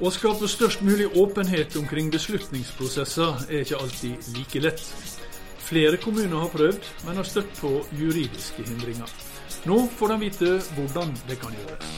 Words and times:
Å 0.00 0.08
skape 0.08 0.46
størst 0.48 0.80
mulig 0.80 1.10
åpenhet 1.20 1.74
omkring 1.76 2.06
beslutningsprosesser 2.08 3.42
er 3.52 3.66
ikke 3.66 3.80
alltid 3.84 4.28
like 4.32 4.62
lett. 4.64 4.80
Flere 5.60 5.98
kommuner 6.00 6.40
har 6.40 6.48
prøvd, 6.54 6.86
men 7.04 7.20
har 7.20 7.28
støtt 7.28 7.50
på 7.58 7.68
juridiske 7.98 8.64
hindringer. 8.64 9.12
Nå 9.68 9.76
får 9.98 10.14
de 10.14 10.16
vite 10.22 10.54
hvordan 10.72 11.12
det 11.28 11.36
kan 11.42 11.52
gjøres. 11.52 11.90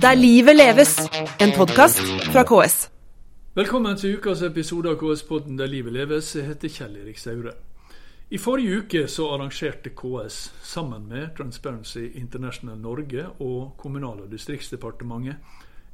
Der 0.00 0.16
livet 0.16 0.56
leves, 0.56 0.94
en 1.36 1.52
podkast 1.58 2.00
fra 2.30 2.46
KS. 2.48 2.78
Velkommen 3.60 4.00
til 4.00 4.16
ukas 4.16 4.40
episode 4.48 4.96
av 4.96 4.96
KS-podden 5.04 5.60
Der 5.60 5.68
livet 5.68 5.92
leves. 5.92 6.32
Jeg 6.40 6.48
heter 6.48 6.72
Kjell 6.72 6.96
Erik 7.02 7.20
Saure. 7.20 7.52
I 8.32 8.40
forrige 8.40 8.80
uke 8.80 9.04
så 9.12 9.28
arrangerte 9.36 9.92
KS 9.92 10.40
sammen 10.64 11.04
med 11.12 11.36
Transparency 11.36 12.08
International 12.16 12.80
Norge 12.80 13.28
og 13.44 13.76
Kommunal- 13.76 14.24
og 14.24 14.32
distriktsdepartementet 14.32 15.36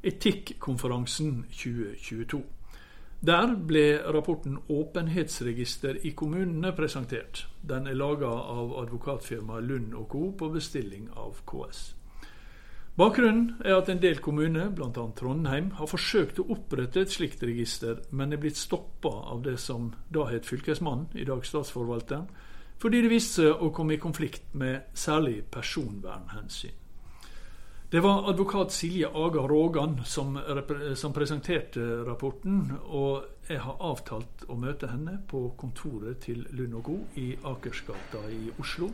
Etikkonferansen 0.03 1.45
2022. 1.51 2.43
Der 3.25 3.55
ble 3.55 4.01
rapporten 4.13 4.57
'Åpenhetsregister 4.67 6.05
i 6.05 6.11
kommunene' 6.11 6.75
presentert. 6.75 7.47
Den 7.61 7.87
er 7.87 7.93
laga 7.93 8.27
av 8.27 8.73
advokatfirmaet 8.79 9.63
Lund 9.63 9.93
Co. 10.09 10.31
på 10.31 10.49
bestilling 10.49 11.09
av 11.15 11.39
KS. 11.45 11.95
Bakgrunnen 12.97 13.55
er 13.65 13.75
at 13.75 13.89
en 13.89 14.01
del 14.01 14.19
kommuner, 14.19 14.69
bl.a. 14.69 15.07
Trondheim, 15.15 15.71
har 15.71 15.87
forsøkt 15.87 16.39
å 16.39 16.49
opprette 16.53 17.01
et 17.01 17.09
slikt 17.11 17.41
register, 17.43 18.03
men 18.11 18.33
er 18.33 18.37
blitt 18.37 18.57
stoppa 18.57 19.09
av 19.09 19.41
det 19.41 19.55
som 19.59 19.93
da 20.13 20.27
het 20.29 20.45
Fylkesmannen, 20.45 21.07
i 21.15 21.23
dag 21.23 21.45
Statsforvalteren, 21.45 22.27
fordi 22.77 23.01
det 23.01 23.09
viste 23.09 23.41
seg 23.41 23.63
å 23.63 23.71
komme 23.73 23.95
i 23.95 24.03
konflikt 24.03 24.53
med 24.53 24.81
særlig 24.93 25.45
personvernhensyn. 25.49 26.82
Det 27.93 27.99
var 27.99 28.29
advokat 28.29 28.71
Silje 28.71 29.07
Aga 29.07 29.39
Rågan 29.39 30.01
som, 30.05 30.39
som, 30.95 31.13
presenterte 31.13 31.79
rapporten, 31.79 32.71
og 32.85 33.21
jeg 33.45 33.59
har 33.61 33.75
avtalt 33.85 34.47
å 34.49 34.57
møte 34.57 34.89
henne 34.89 35.19
på 35.29 35.43
kontoret 35.61 36.17
til 36.25 36.41
Lund 36.57 36.73
Co. 36.87 36.95
i 37.21 37.27
Akersgata 37.45 38.23
i 38.33 38.49
Oslo. 38.57 38.89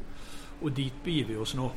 Og 0.59 0.75
dit 0.75 0.99
begir 1.05 1.31
vi 1.31 1.39
oss 1.39 1.55
nå. 1.55 1.69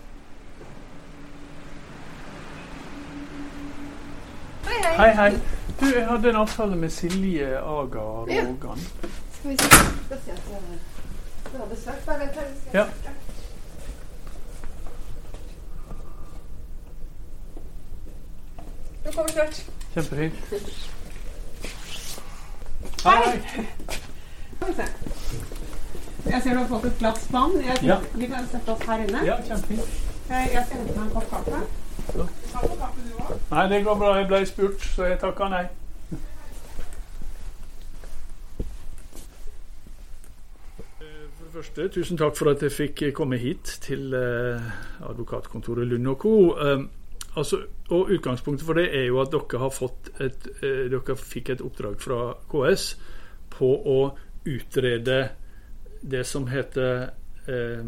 Hei, 4.67 4.83
hei. 4.83 4.99
Hei, 4.99 5.11
hei. 5.23 5.31
Du, 5.79 5.87
jeg 5.93 6.07
hadde 6.11 6.35
en 6.35 6.43
avtale 6.43 6.83
med 6.85 6.91
Silje 6.91 7.55
Aga 7.55 8.09
Rågan. 8.27 8.83
Ja. 8.83 9.15
Skal 9.39 9.51
vi 9.55 9.61
se. 9.63 9.71
Skal 10.09 10.27
se 10.27 10.41
at 10.41 11.53
du 11.53 11.59
har 11.63 11.71
besøk. 11.71 12.07
Bare 12.07 12.27
vent 12.27 12.75
her. 12.75 13.22
Du 19.05 19.13
kommer 19.13 19.29
snart. 19.29 19.65
Kjempefint. 19.95 20.35
Hei! 23.05 23.41
Skal 24.57 24.69
vi 24.69 24.75
se. 24.75 24.87
Jeg 26.31 26.43
ser 26.43 26.51
du 26.55 26.59
har 26.59 26.69
fått 26.71 26.85
et 26.85 26.99
glass 26.99 27.25
vann. 27.33 27.57
Jeg, 27.65 27.79
Ja. 27.83 27.97
Vi 28.15 28.27
kan 28.27 28.47
sette 28.53 28.73
oss 28.73 28.83
her 28.87 29.03
inne. 29.05 29.25
Ja, 29.27 29.37
kjempefint. 29.47 29.89
Jeg 30.29 30.51
jeg 30.55 30.65
skal 30.67 30.79
hente 30.79 30.99
meg 30.99 31.07
en 31.07 31.11
kopp 31.17 31.31
kaffe. 31.31 31.63
Ja. 32.17 32.27
Kaffe 32.53 33.01
du 33.09 33.15
òg. 33.19 33.33
Nei, 33.51 33.69
det 33.69 33.85
går 33.85 33.95
bra. 33.99 34.15
Jeg 34.21 34.29
ble 34.31 34.47
spurt, 34.47 34.81
så 34.95 35.05
jeg 35.11 35.19
takka 35.21 35.49
nei. 35.49 35.65
For 40.99 41.45
det 41.45 41.53
første, 41.53 41.89
tusen 41.89 42.19
takk 42.19 42.37
for 42.39 42.51
at 42.51 42.63
jeg 42.63 42.73
fikk 42.73 43.03
komme 43.15 43.37
hit 43.39 43.77
til 43.85 44.15
eh, 44.15 44.73
advokatkontoret 45.11 45.87
Lund 45.91 46.15
Co. 46.17 46.35
Altså, 47.37 47.63
og 47.89 48.11
Utgangspunktet 48.13 48.67
for 48.67 48.77
det 48.77 48.91
er 48.93 49.07
jo 49.09 49.21
at 49.23 49.33
dere 49.33 49.61
har 49.63 49.73
fått 49.73 50.11
et, 50.21 50.49
eh, 50.61 50.85
dere 50.93 51.17
fikk 51.17 51.55
et 51.55 51.65
oppdrag 51.65 52.01
fra 52.01 52.35
KS 52.53 52.97
på 53.55 53.71
å 53.89 53.99
utrede 54.45 55.21
det 56.03 56.25
som 56.27 56.49
heter 56.51 57.13
eh, 57.49 57.85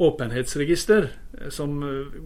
åpenhetsregister, 0.00 1.10
som 1.52 1.82
eh, 1.82 2.20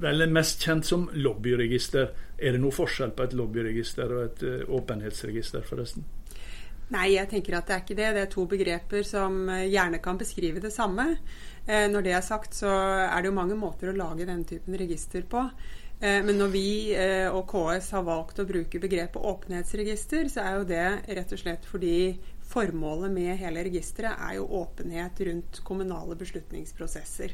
vel 0.00 0.24
er 0.24 0.32
mest 0.32 0.62
kjent 0.64 0.86
som 0.88 1.08
lobbyregister. 1.12 2.12
Er 2.38 2.56
det 2.56 2.62
noe 2.62 2.74
forskjell 2.74 3.12
på 3.16 3.26
et 3.26 3.36
lobbyregister 3.36 4.14
og 4.14 4.22
et 4.24 4.44
eh, 4.48 4.62
åpenhetsregister, 4.78 5.66
forresten? 5.68 6.06
Nei, 6.92 7.14
jeg 7.14 7.30
tenker 7.30 7.56
at 7.56 7.68
det 7.68 7.76
er 7.76 7.84
ikke 7.84 7.96
det. 7.96 8.10
Det 8.16 8.24
er 8.26 8.32
to 8.32 8.44
begreper 8.50 9.06
som 9.08 9.48
eh, 9.48 9.68
gjerne 9.72 10.02
kan 10.04 10.20
beskrive 10.20 10.60
det 10.60 10.72
samme. 10.74 11.14
Eh, 11.64 11.86
når 11.88 12.04
det 12.04 12.12
er 12.12 12.26
sagt, 12.26 12.56
så 12.58 12.68
er 13.06 13.16
det 13.22 13.30
jo 13.30 13.38
mange 13.38 13.56
måter 13.56 13.90
å 13.90 13.96
lage 13.96 14.26
denne 14.28 14.44
typen 14.48 14.76
register 14.76 15.24
på. 15.28 15.46
Eh, 16.00 16.20
men 16.26 16.36
når 16.36 16.50
vi 16.52 16.68
eh, 16.98 17.30
og 17.32 17.46
KS 17.48 17.92
har 17.96 18.04
valgt 18.04 18.40
å 18.42 18.48
bruke 18.48 18.80
begrepet 18.82 19.22
åpenhetsregister, 19.30 20.28
så 20.28 20.42
er 20.44 20.56
jo 20.58 20.68
det 20.68 20.86
rett 21.16 21.32
og 21.32 21.40
slett 21.40 21.68
fordi 21.70 21.96
formålet 22.44 23.12
med 23.14 23.38
hele 23.40 23.62
registeret 23.64 24.20
er 24.20 24.34
jo 24.36 24.48
åpenhet 24.60 25.22
rundt 25.28 25.62
kommunale 25.64 26.16
beslutningsprosesser. 26.20 27.32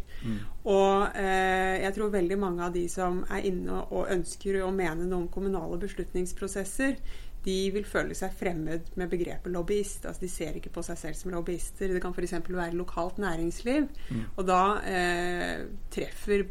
Og 0.71 1.19
eh, 1.19 1.81
jeg 1.83 1.97
tror 1.97 2.13
veldig 2.15 2.39
mange 2.39 2.69
av 2.69 2.77
de 2.77 2.85
som 2.93 3.25
er 3.27 3.49
inne 3.51 3.81
og 3.89 4.13
ønsker 4.13 4.61
å 4.63 4.71
mene 4.71 5.09
noe 5.09 5.25
om 5.25 5.33
kommunale 5.33 5.81
beslutningsprosesser, 5.83 7.01
de 7.45 7.57
vil 7.73 7.87
føle 7.89 8.17
seg 8.17 8.35
fremmed 8.37 8.91
med 9.01 9.11
begrepet 9.13 9.53
lobbyist. 9.53 10.05
Altså, 10.09 10.25
de 10.25 10.33
ser 10.33 10.59
ikke 10.59 10.73
på 10.75 10.85
seg 10.85 10.99
selv 11.01 11.17
som 11.19 11.33
lobbyister. 11.33 11.93
Det 11.95 12.03
kan 12.03 12.13
f.eks. 12.13 12.37
være 12.49 12.77
lokalt 12.77 13.21
næringsliv. 13.23 13.89
Og 14.37 14.43
da 14.49 14.63
eh, 14.85 15.63
treffer 15.93 16.45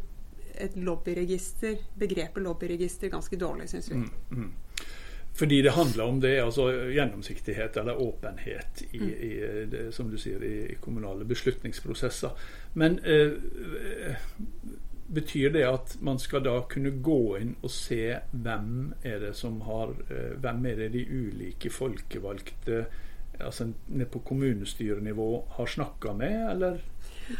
et 0.59 0.75
lobbyregister, 0.75 1.77
begrepet 1.99 2.43
lobbyregister 2.43 3.13
ganske 3.13 3.37
dårlig, 3.39 3.69
syns 3.69 3.91
vi. 3.91 4.01
Mm. 4.31 4.49
Fordi 5.39 5.61
det 5.61 5.71
handler 5.71 6.03
om 6.03 6.17
det, 6.19 6.33
altså 6.41 6.65
gjennomsiktighet 6.91 7.77
eller 7.77 8.01
åpenhet 8.01 8.81
i, 8.91 8.97
i 8.97 9.31
det, 9.71 9.85
som 9.95 10.09
du 10.11 10.17
sier, 10.19 10.41
i 10.43 10.75
kommunale 10.81 11.23
beslutningsprosesser. 11.25 12.33
Men 12.73 12.99
eh, 13.05 13.37
betyr 15.09 15.53
det 15.53 15.65
at 15.65 15.95
man 16.05 16.19
skal 16.21 16.43
da 16.45 16.55
kunne 16.69 16.91
gå 17.01 17.21
inn 17.41 17.53
og 17.63 17.71
se 17.73 18.19
hvem 18.31 18.93
er 19.01 19.23
det 19.25 19.35
som 19.37 19.59
har 19.65 19.93
eh, 20.09 20.35
Hvem 20.37 20.65
er 20.69 20.83
det 20.83 20.89
de 20.95 21.05
ulike 21.09 21.71
folkevalgte 21.73 22.83
altså 23.39 23.69
ned 23.87 24.09
på 24.11 24.19
kommunestyrenivå 24.27 25.29
har 25.55 25.69
snakka 25.71 26.13
med, 26.13 26.51
eller 26.51 26.81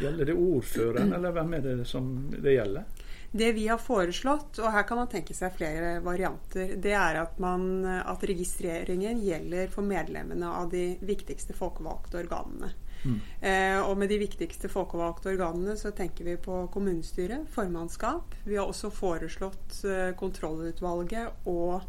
gjelder 0.00 0.30
det 0.30 0.34
ordføreren, 0.34 1.12
eller 1.12 1.34
hvem 1.36 1.54
er 1.58 1.66
det 1.66 1.84
som 1.88 2.06
det 2.32 2.54
gjelder? 2.54 3.06
Det 3.30 3.52
vi 3.52 3.66
har 3.68 3.78
foreslått, 3.78 4.58
og 4.58 4.72
her 4.74 4.86
kan 4.88 4.98
man 4.98 5.10
tenke 5.12 5.36
seg 5.36 5.52
flere 5.54 5.98
varianter, 6.02 6.72
det 6.82 6.94
er 6.96 7.20
at, 7.20 7.36
man, 7.42 7.84
at 7.86 8.24
registreringen 8.26 9.20
gjelder 9.22 9.68
for 9.70 9.86
medlemmene 9.86 10.50
av 10.50 10.72
de 10.72 10.94
viktigste 11.04 11.54
folkevalgte 11.54 12.24
organene. 12.24 12.72
Mm. 13.04 13.20
Eh, 13.40 13.78
og 13.80 13.96
med 13.98 14.10
de 14.12 14.20
viktigste 14.20 14.70
folkevalgte 14.72 15.32
organene 15.32 15.76
så 15.80 15.92
tenker 15.96 16.26
vi 16.26 16.36
på 16.40 16.64
kommunestyret, 16.72 17.48
formannskap. 17.54 18.36
Vi 18.44 18.58
har 18.58 18.68
også 18.68 18.92
foreslått 18.92 19.80
eh, 19.88 20.12
kontrollutvalget 20.20 21.48
og, 21.50 21.80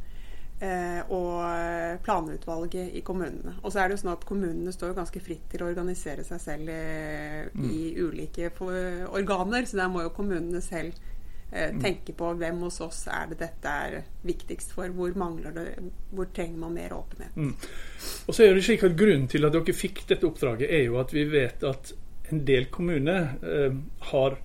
eh, 0.64 1.02
og 1.12 2.02
planutvalget 2.06 2.96
i 2.98 3.04
kommunene. 3.06 3.58
Og 3.62 3.72
så 3.72 3.82
er 3.82 3.90
det 3.90 3.98
jo 3.98 4.04
sånn 4.06 4.16
at 4.16 4.28
kommunene 4.28 4.74
står 4.76 4.94
jo 4.94 5.00
ganske 5.02 5.24
fritt 5.24 5.48
til 5.52 5.66
å 5.66 5.72
organisere 5.72 6.26
seg 6.28 6.44
selv 6.44 6.72
i, 6.72 7.72
i 7.72 7.82
ulike 8.00 8.54
organer, 9.12 9.68
så 9.68 9.84
der 9.84 9.92
må 9.92 10.06
jo 10.06 10.16
kommunene 10.16 10.64
selv 10.64 10.96
eh, 10.96 11.11
tenke 11.52 12.14
på 12.16 12.30
hvem 12.40 12.62
hos 12.64 12.78
oss 12.86 13.02
er 13.12 13.26
det 13.32 13.42
dette 13.42 13.72
er 13.86 13.98
viktigst 14.24 14.72
for, 14.72 14.88
hvor 14.96 15.12
mangler 15.20 15.52
det, 15.56 15.66
hvor 16.16 16.30
trenger 16.32 16.62
man 16.62 16.78
mer 16.78 16.94
åpenhet. 16.96 17.36
Mm. 17.36 17.52
Og 18.28 18.38
så 18.38 18.46
er 18.46 18.56
det 18.56 18.64
slik 18.64 18.86
at 18.88 18.96
Grunnen 18.96 19.28
til 19.28 19.44
at 19.48 19.58
dere 19.58 19.76
fikk 19.76 20.06
dette 20.08 20.30
oppdraget, 20.30 20.72
er 20.72 20.86
jo 20.86 20.96
at 21.02 21.12
vi 21.12 21.26
vet 21.28 21.66
at 21.68 21.92
en 22.32 22.46
del 22.48 22.70
kommuner 22.72 23.36
eh, 23.44 23.76
har 24.14 24.40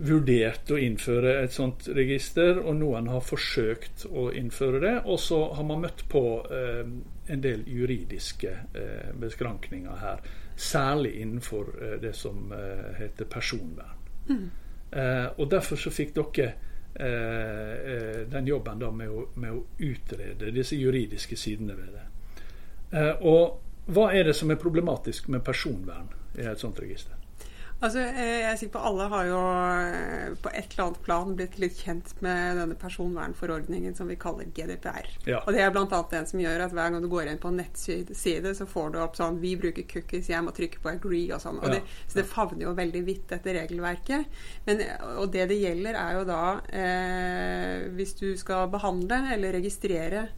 vurdert 0.00 0.70
å 0.72 0.78
innføre 0.80 1.34
et 1.42 1.52
sånt 1.52 1.88
register, 1.92 2.58
og 2.62 2.78
noen 2.80 3.10
har 3.12 3.24
forsøkt 3.24 4.06
å 4.08 4.30
innføre 4.36 4.80
det. 4.82 4.94
Og 5.04 5.20
så 5.20 5.42
har 5.56 5.66
man 5.68 5.84
møtt 5.84 6.06
på 6.10 6.24
eh, 6.48 6.82
en 7.30 7.44
del 7.44 7.66
juridiske 7.68 8.54
eh, 8.74 9.10
beskrankninger 9.20 10.00
her. 10.00 10.24
Særlig 10.56 11.18
innenfor 11.20 11.74
eh, 11.76 11.96
det 12.02 12.14
som 12.16 12.52
eh, 12.56 12.90
heter 13.00 13.28
personvern. 13.30 14.08
Eh, 14.30 14.48
og 14.90 15.50
derfor 15.50 15.78
så 15.78 15.90
fikk 15.94 16.16
dere 16.16 16.46
eh, 16.94 17.92
eh, 17.92 18.20
den 18.28 18.46
jobben 18.46 18.78
da 18.78 18.90
med 18.90 19.10
å, 19.10 19.26
med 19.34 19.52
å 19.54 19.64
utrede 19.78 20.50
disse 20.54 20.76
juridiske 20.76 21.36
sidene 21.38 21.76
ved 21.78 21.92
det. 21.94 22.06
Eh, 22.98 23.26
og 23.26 23.90
hva 23.90 24.10
er 24.14 24.30
det 24.30 24.36
som 24.38 24.50
er 24.50 24.60
problematisk 24.60 25.30
med 25.30 25.44
personvern 25.46 26.10
i 26.38 26.46
et 26.46 26.60
sånt 26.60 26.80
register? 26.82 27.16
Altså, 27.80 28.02
eh, 28.04 28.42
jeg 28.42 28.48
er 28.50 28.58
sikker 28.60 28.74
på 28.74 28.82
Alle 28.90 29.06
har 29.08 29.28
jo 29.28 29.38
eh, 29.40 30.32
på 30.42 30.50
et 30.52 30.74
eller 30.74 30.84
annet 30.84 31.00
plan 31.04 31.30
blitt 31.36 31.56
litt 31.62 31.78
kjent 31.80 32.12
med 32.24 32.58
denne 32.60 32.76
personvernforordningen 32.80 33.96
som 33.96 34.10
vi 34.10 34.18
kaller 34.20 34.50
GDPR. 34.52 35.08
Ja. 35.24 35.40
Og 35.46 35.54
Det 35.56 35.62
er 35.64 35.72
bl.a. 35.72 36.00
den 36.10 36.28
som 36.28 36.42
gjør 36.42 36.66
at 36.66 36.74
hver 36.76 36.92
gang 36.92 37.00
du 37.00 37.08
går 37.12 37.30
inn 37.30 37.40
på 37.40 37.48
en 37.48 37.56
nettside, 37.62 38.52
så 38.56 38.68
får 38.68 38.92
du 38.92 39.00
opp 39.00 39.16
sånn 39.16 39.40
Vi 39.40 39.54
bruker 39.60 39.88
cookies, 39.88 40.28
jeg 40.28 40.44
må 40.44 40.52
trykke 40.56 40.82
på 40.82 40.92
agree 40.92 41.32
og 41.32 41.40
sånn. 41.40 41.62
Og 41.62 41.72
det, 41.72 41.80
så 42.04 42.20
det 42.20 42.28
favner 42.28 42.68
jo 42.68 42.76
veldig 42.76 43.04
vidt, 43.06 43.26
dette 43.32 43.56
regelverket. 43.56 44.40
Men, 44.68 44.84
og 45.16 45.32
det 45.32 45.48
det 45.50 45.60
gjelder, 45.62 45.96
er 45.96 46.20
jo 46.20 46.28
da 46.28 46.44
eh, 46.68 47.88
hvis 47.96 48.12
du 48.20 48.28
skal 48.40 48.68
behandle 48.72 49.24
eller 49.32 49.56
registrere 49.56 50.28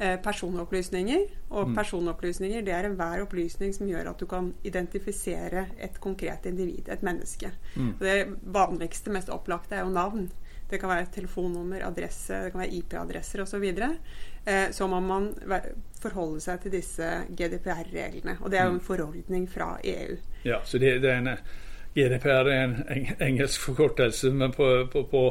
personopplysninger. 0.00 1.24
Og 1.52 1.74
personopplysninger 1.76 2.62
det 2.64 2.72
er 2.72 2.88
enhver 2.88 3.24
opplysning 3.24 3.74
som 3.76 3.88
gjør 3.90 4.12
at 4.12 4.20
du 4.20 4.26
kan 4.30 4.52
identifisere 4.64 5.66
et 5.76 5.98
konkret 6.00 6.46
individ, 6.48 6.88
et 6.88 7.02
menneske. 7.04 7.50
Mm. 7.76 7.92
det 8.00 8.14
vanligste, 8.42 9.12
mest 9.12 9.28
opplagte 9.28 9.76
er 9.76 9.84
jo 9.84 9.92
navn. 9.92 10.30
Det 10.70 10.78
kan 10.78 10.88
være 10.88 11.06
telefonnummer, 11.12 11.82
adresse, 11.82 12.44
det 12.44 12.52
kan 12.52 12.60
være 12.60 12.74
IP-adresser 12.78 13.42
osv. 13.42 13.64
Så, 13.76 13.88
eh, 14.46 14.70
så 14.70 14.86
må 14.86 15.00
man 15.00 15.32
forholde 16.00 16.40
seg 16.40 16.60
til 16.62 16.76
disse 16.78 17.08
GDPR-reglene. 17.36 18.36
Og 18.40 18.50
det 18.50 18.60
er 18.60 18.68
jo 18.68 18.76
en 18.76 18.84
forordning 18.84 19.48
fra 19.50 19.72
EU. 19.84 20.16
Ja, 20.44 20.60
så 20.64 20.78
det, 20.78 21.00
det 21.02 21.10
er 21.10 21.18
en, 21.18 21.32
GDPR 21.94 22.48
er 22.52 22.64
en 22.64 22.76
eng, 22.88 23.08
engelsk 23.20 23.60
forkortelse, 23.66 24.30
men 24.30 24.52
på, 24.54 24.68
på, 24.92 25.02
på, 25.10 25.24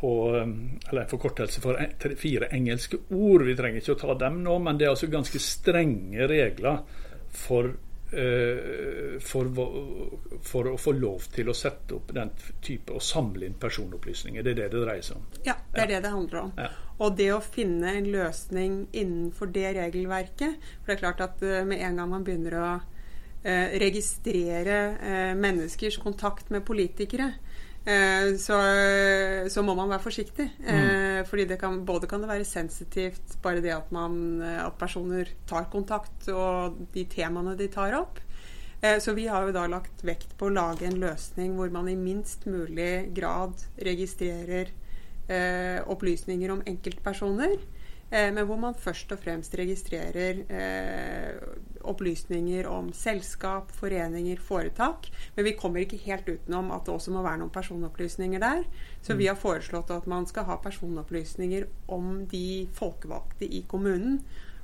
på 0.00 0.10
um, 0.32 0.56
Eller 0.88 1.02
en 1.02 1.10
forkortelse 1.10 1.60
for 1.60 1.78
fire 2.16 2.48
engelske 2.56 3.02
ord. 3.10 3.44
Vi 3.46 3.56
trenger 3.58 3.82
ikke 3.82 3.98
å 3.98 4.00
ta 4.00 4.18
dem 4.24 4.42
nå, 4.44 4.58
men 4.64 4.80
det 4.80 4.88
er 4.88 4.94
altså 4.94 5.10
ganske 5.12 5.40
strenge 5.42 6.28
regler 6.30 6.82
for 7.30 7.68
eh, 8.12 9.18
for, 9.20 9.50
for 10.42 10.70
å 10.72 10.76
få 10.80 10.94
lov 10.96 11.28
til 11.34 11.50
å 11.50 11.56
sette 11.56 11.94
opp 11.98 12.14
den 12.16 12.32
type 12.62 12.96
og 12.96 13.04
samle 13.04 13.46
inn 13.46 13.58
personopplysninger. 13.60 14.42
Det 14.42 14.54
er 14.54 14.62
det 14.62 14.70
det 14.74 14.84
dreier 14.84 15.06
seg 15.06 15.20
om. 15.20 15.28
Ja, 15.46 15.56
det 15.74 15.84
er 15.84 15.92
det 15.94 16.00
det 16.06 16.14
handler 16.14 16.46
om. 16.46 16.54
Ja. 16.58 16.70
Og 17.00 17.16
det 17.16 17.30
å 17.32 17.40
finne 17.40 17.94
en 17.96 18.08
løsning 18.12 18.80
innenfor 18.92 19.48
det 19.54 19.70
regelverket 19.78 20.56
For 20.60 20.90
det 20.90 20.96
er 20.98 21.04
klart 21.04 21.22
at 21.24 21.44
eh, 21.46 21.62
med 21.68 21.84
en 21.86 22.00
gang 22.00 22.10
man 22.12 22.26
begynner 22.26 22.56
å 22.60 22.70
eh, 23.42 23.78
registrere 23.80 24.80
eh, 24.98 25.32
menneskers 25.38 26.00
kontakt 26.02 26.50
med 26.52 26.66
politikere, 26.66 27.32
så, 27.84 28.56
så 29.48 29.62
må 29.64 29.74
man 29.74 29.88
være 29.88 30.04
forsiktig. 30.04 30.50
Eh, 30.62 31.22
fordi 31.26 31.46
det 31.48 31.58
kan, 31.60 31.84
både 31.84 32.06
kan 32.06 32.20
det 32.20 32.28
være 32.28 32.44
sensitivt 32.44 33.38
bare 33.42 33.62
det 33.64 33.72
at, 33.72 33.90
man, 33.92 34.42
eh, 34.42 34.60
at 34.66 34.76
personer 34.78 35.30
tar 35.48 35.70
kontakt, 35.72 36.28
og 36.28 36.76
de 36.94 37.04
temaene 37.08 37.56
de 37.56 37.68
tar 37.72 37.96
opp. 37.98 38.20
Eh, 38.82 38.98
Så 39.00 39.14
vi 39.16 39.26
har 39.28 39.46
jo 39.46 39.52
da 39.52 39.66
lagt 39.66 40.04
vekt 40.04 40.36
på 40.38 40.48
å 40.48 40.54
lage 40.54 40.86
en 40.86 41.00
løsning 41.00 41.56
hvor 41.56 41.70
man 41.72 41.88
i 41.88 41.96
minst 41.96 42.46
mulig 42.46 43.12
grad 43.16 43.52
registrerer 43.80 44.70
eh, 45.28 45.80
opplysninger 45.86 46.50
om 46.50 46.62
enkeltpersoner, 46.66 47.56
eh, 47.56 47.79
men 48.10 48.46
hvor 48.46 48.58
man 48.58 48.74
først 48.74 49.12
og 49.14 49.20
fremst 49.22 49.54
registrerer 49.58 50.40
eh, 50.50 51.36
opplysninger 51.86 52.66
om 52.66 52.90
selskap, 52.96 53.70
foreninger, 53.78 54.40
foretak. 54.42 55.06
Men 55.36 55.46
vi 55.46 55.54
kommer 55.58 55.84
ikke 55.84 56.00
helt 56.02 56.28
utenom 56.28 56.72
at 56.74 56.86
det 56.86 56.94
også 56.96 57.14
må 57.14 57.22
være 57.22 57.38
noen 57.42 57.52
personopplysninger 57.54 58.42
der. 58.42 58.64
Så 59.02 59.14
vi 59.18 59.28
har 59.30 59.38
foreslått 59.38 59.92
at 59.94 60.08
man 60.10 60.26
skal 60.26 60.48
ha 60.48 60.58
personopplysninger 60.62 61.68
om 61.94 62.24
de 62.30 62.66
folkevalgte 62.74 63.46
i 63.46 63.62
kommunen, 63.70 64.18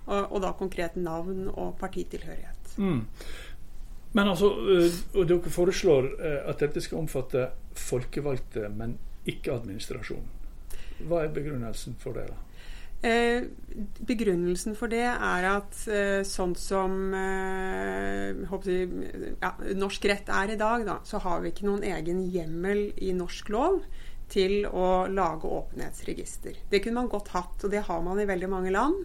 og, 0.06 0.32
og 0.32 0.42
da 0.42 0.54
konkret 0.58 0.96
navn 0.98 1.46
og 1.52 1.76
partitilhørighet. 1.78 2.74
Men 4.16 4.32
altså, 4.32 4.50
øh, 4.50 4.90
og 5.20 5.28
dere 5.28 5.52
foreslår 5.52 6.10
at 6.50 6.60
dette 6.62 6.80
skal 6.80 7.04
omfatte 7.04 7.46
folkevalgte, 7.76 8.66
men 8.74 8.96
ikke 9.26 9.54
administrasjon. 9.54 10.26
Hva 11.06 11.22
er 11.26 11.32
begrunnelsen 11.34 11.96
for 12.00 12.16
det? 12.16 12.26
da? 12.30 12.45
Eh, 13.04 13.44
begrunnelsen 14.08 14.74
for 14.78 14.88
det 14.88 15.04
er 15.04 15.46
at 15.50 15.82
eh, 15.92 16.22
sånn 16.24 16.54
som 16.56 17.12
eh, 17.14 18.32
jeg, 18.64 18.86
ja, 19.42 19.50
norsk 19.76 20.08
rett 20.08 20.32
er 20.32 20.54
i 20.54 20.58
dag, 20.60 20.86
da, 20.88 20.96
så 21.04 21.20
har 21.22 21.42
vi 21.44 21.52
ikke 21.52 21.68
noen 21.68 21.84
egen 21.84 22.24
hjemmel 22.32 22.88
i 22.96 23.12
norsk 23.14 23.52
lov 23.52 23.82
til 24.32 24.64
å 24.66 25.06
lage 25.12 25.46
åpenhetsregister. 25.46 26.56
Det 26.70 26.80
kunne 26.82 27.02
man 27.02 27.12
godt 27.12 27.30
hatt, 27.36 27.60
og 27.62 27.70
det 27.70 27.84
har 27.86 28.00
man 28.02 28.18
i 28.18 28.26
veldig 28.26 28.48
mange 28.50 28.72
land. 28.74 29.04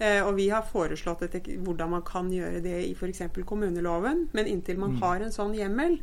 Eh, 0.00 0.22
og 0.24 0.32
vi 0.38 0.46
har 0.48 0.64
foreslått 0.64 1.26
et, 1.26 1.48
hvordan 1.60 1.90
man 1.92 2.04
kan 2.08 2.30
gjøre 2.32 2.62
det 2.64 2.76
i 2.86 2.92
f.eks. 2.96 3.20
kommuneloven. 3.44 4.28
Men 4.32 4.48
inntil 4.48 4.80
man 4.80 4.96
har 5.02 5.20
en 5.20 5.34
sånn 5.34 5.52
hjemmel, 5.58 5.98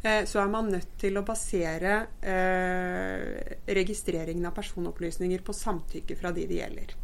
eh, 0.00 0.22
så 0.28 0.40
er 0.40 0.48
man 0.54 0.70
nødt 0.72 0.96
til 1.02 1.20
å 1.20 1.24
basere 1.26 1.98
eh, 2.24 3.58
registreringen 3.76 4.48
av 4.48 4.56
personopplysninger 4.56 5.44
på 5.44 5.56
samtykke 5.56 6.16
fra 6.16 6.32
de 6.32 6.48
det 6.48 6.62
gjelder. 6.62 6.96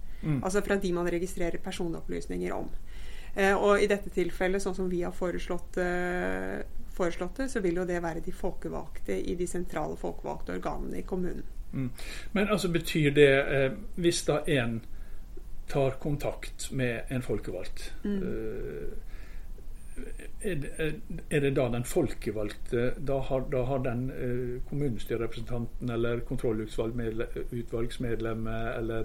Altså 0.42 0.64
fra 0.66 0.74
de 0.80 0.90
man 0.96 1.06
registrerer 1.06 1.60
personopplysninger 1.62 2.50
om. 2.56 2.72
Eh, 3.36 3.52
og 3.52 3.84
i 3.84 3.86
dette 3.90 4.10
tilfellet, 4.10 4.64
sånn 4.64 4.74
som 4.74 4.88
vi 4.90 5.04
har 5.04 5.12
foreslått, 5.14 5.76
eh, 5.84 6.64
foreslått 6.96 7.44
det, 7.44 7.52
så 7.52 7.60
vil 7.62 7.76
jo 7.82 7.86
det 7.86 8.00
være 8.02 8.24
de 8.24 8.32
folkevalgte 8.32 9.14
i 9.14 9.36
de 9.38 9.46
sentrale 9.46 10.00
folkevalgte 10.00 10.56
organene 10.56 10.98
i 10.98 11.06
kommunen. 11.06 11.44
Mm. 11.72 11.90
Men 12.32 12.48
altså 12.48 12.72
betyr 12.72 13.12
det, 13.12 13.32
hvis 14.00 14.24
da 14.24 14.40
en 14.48 14.80
tar 15.68 15.90
kontakt 16.02 16.70
med 16.72 17.02
en 17.12 17.22
folkevalgt 17.22 17.92
Mm. 18.04 18.22
er, 20.40 20.54
det, 20.62 20.70
er- 20.78 21.40
det 21.40 21.54
da 21.56 21.64
den 21.72 21.84
folkevalgte 21.84 22.92
Da 23.06 23.16
har, 23.28 23.40
da 23.50 23.62
har 23.66 23.78
den 23.82 24.04
eh, 24.10 24.60
kommunestyrerepresentanten 24.68 25.90
eller 25.90 26.20
kontrollutvalgsmedlemmet 26.28 28.76
eller 28.78 29.04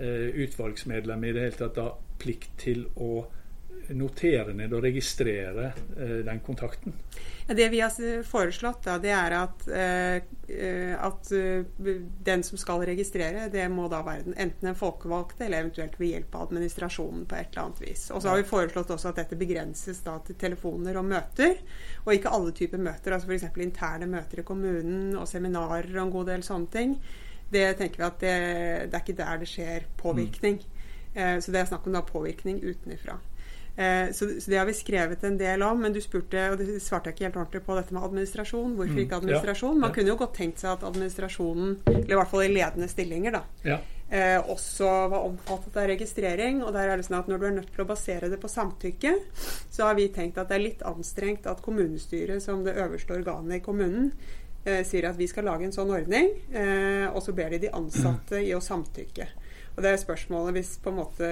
eh, 0.00 0.28
utvalgsmedlemmet 0.44 1.28
i 1.28 1.32
det 1.36 1.40
hele 1.46 1.58
tatt 1.58 1.74
da 1.78 1.88
plikt 2.22 2.50
til 2.58 2.86
å 2.96 3.10
notere 3.92 4.54
ned 4.56 4.72
og 4.74 4.84
registrere 4.84 5.70
eh, 5.98 6.20
den 6.24 6.40
kontakten? 6.44 6.94
Ja, 7.46 7.54
det 7.54 7.66
vi 7.68 7.80
har 7.82 8.22
foreslått, 8.24 8.86
da, 8.86 8.96
det 8.98 9.10
er 9.12 9.34
at, 9.36 9.64
eh, 9.68 10.14
eh, 10.48 10.94
at 10.96 11.28
den 12.24 12.44
som 12.46 12.60
skal 12.60 12.84
registrere, 12.88 13.50
det 13.52 13.66
må 13.68 13.88
da 13.92 14.00
være 14.06 14.32
enten 14.32 14.70
den 14.70 14.78
folkevalgte 14.78 15.44
eller 15.44 15.66
eventuelt 15.66 15.98
ved 16.00 16.14
hjelp 16.14 16.38
av 16.38 16.46
administrasjonen 16.46 17.26
på 17.28 17.36
et 17.36 17.50
eller 17.50 17.66
annet 17.66 17.82
vis. 17.84 18.06
Og 18.14 18.22
så 18.22 18.32
har 18.32 18.40
vi 18.40 18.48
foreslått 18.48 18.94
også 18.96 19.12
at 19.12 19.20
dette 19.20 19.38
begrenses 19.40 20.00
da 20.06 20.16
til 20.24 20.38
telefoner 20.40 20.96
og 21.00 21.10
møter, 21.10 21.60
og 22.06 22.14
ikke 22.14 22.32
alle 22.32 22.56
typer 22.56 22.80
møter. 22.80 23.12
altså 23.12 23.28
F.eks. 23.28 23.60
interne 23.60 24.08
møter 24.08 24.40
i 24.40 24.46
kommunen 24.48 25.12
og 25.12 25.28
seminarer 25.28 25.92
og 25.98 26.06
en 26.06 26.16
god 26.16 26.32
del 26.32 26.46
sånne 26.46 26.72
ting. 26.72 26.96
Det 27.52 27.66
tenker 27.76 28.00
vi 28.00 28.08
at 28.08 28.22
det, 28.24 28.36
det 28.88 28.96
er 28.96 29.04
ikke 29.04 29.20
der 29.20 29.44
det 29.44 29.50
skjer 29.50 29.84
påvirkning. 30.00 30.62
Mm. 31.14 31.40
så 31.44 31.52
det 31.52 31.60
er 31.60 31.68
snakk 31.68 31.84
om 31.86 31.94
da 31.94 32.00
påvirkning 32.02 32.56
utenifra. 32.64 33.20
Eh, 33.76 34.12
Så, 34.12 34.28
så 34.40 34.50
det 34.50 34.56
har 34.58 34.66
vi 34.66 34.72
skrevet 34.72 35.24
en 35.24 35.38
del 35.38 35.62
om, 35.62 35.80
men 35.80 35.92
du 35.92 36.00
spurte, 36.00 36.50
og 36.52 36.58
det 36.58 36.80
svarte 36.82 37.10
jeg 37.10 37.14
ikke 37.16 37.24
helt 37.24 37.36
ordentlig 37.36 37.62
på, 37.66 37.74
dette 37.74 37.94
med 37.94 38.04
administrasjon. 38.06 38.76
Hvorfor 38.76 38.94
ikke 39.02 39.16
administrasjon? 39.16 39.80
Man 39.80 39.90
kunne 39.92 40.08
jo 40.12 40.16
godt 40.16 40.34
tenkt 40.36 40.60
seg 40.62 40.70
at 40.76 40.84
administrasjonen, 40.86 41.80
eller 41.86 42.12
i 42.14 42.20
hvert 42.20 42.30
fall 42.30 42.44
i 42.44 42.52
ledende 42.54 42.88
stillinger, 42.88 43.32
da, 43.32 43.42
eh, 44.10 44.38
også 44.38 45.08
var 45.10 45.24
omfattet 45.26 45.76
av 45.76 45.88
registrering. 45.90 46.62
Og 46.62 46.72
der 46.72 46.88
er 46.88 46.96
det 46.96 47.06
sånn 47.06 47.18
at 47.18 47.26
når 47.28 47.38
du 47.38 47.46
er 47.46 47.56
nødt 47.58 47.72
til 47.74 47.84
å 47.84 47.88
basere 47.88 48.30
det 48.30 48.38
på 48.40 48.48
samtykke, 48.48 49.14
så 49.70 49.88
har 49.88 49.94
vi 49.98 50.08
tenkt 50.08 50.38
at 50.38 50.48
det 50.48 50.54
er 50.54 50.66
litt 50.68 50.82
anstrengt 50.86 51.46
at 51.46 51.62
kommunestyret 51.62 52.42
som 52.42 52.62
det 52.64 52.76
øverste 52.76 53.10
organet 53.18 53.56
i 53.56 53.64
kommunen 53.64 54.12
eh, 54.64 54.84
sier 54.84 55.08
at 55.10 55.16
vi 55.18 55.26
skal 55.26 55.44
lage 55.44 55.64
en 55.64 55.72
sånn 55.72 55.90
ordning, 55.90 56.30
eh, 56.52 57.08
og 57.10 57.22
så 57.22 57.34
ber 57.34 57.50
de 57.50 57.58
de 57.58 57.68
ansatte 57.74 58.38
i 58.38 58.54
å 58.54 58.60
samtykke. 58.62 59.26
Og 59.74 59.82
det 59.82 59.90
er 59.90 59.98
spørsmålet 59.98 60.58
hvis 60.58 60.76
på 60.82 60.92
en 60.92 61.00
måte 61.00 61.28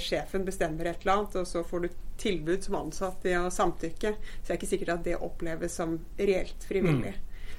sjefen 0.00 0.46
bestemmer 0.46 0.88
et 0.88 1.04
eller 1.04 1.18
annet, 1.18 1.36
og 1.42 1.48
så 1.48 1.64
får 1.66 1.84
du 1.84 1.88
tilbud 2.20 2.64
som 2.64 2.80
ansatt 2.80 3.26
i 3.28 3.36
å 3.36 3.50
samtykke, 3.52 4.14
så 4.16 4.46
er 4.46 4.54
det 4.54 4.60
ikke 4.60 4.72
sikkert 4.72 4.96
at 4.96 5.06
det 5.06 5.20
oppleves 5.20 5.76
som 5.80 5.98
reelt 6.16 6.68
frivillig. 6.68 7.14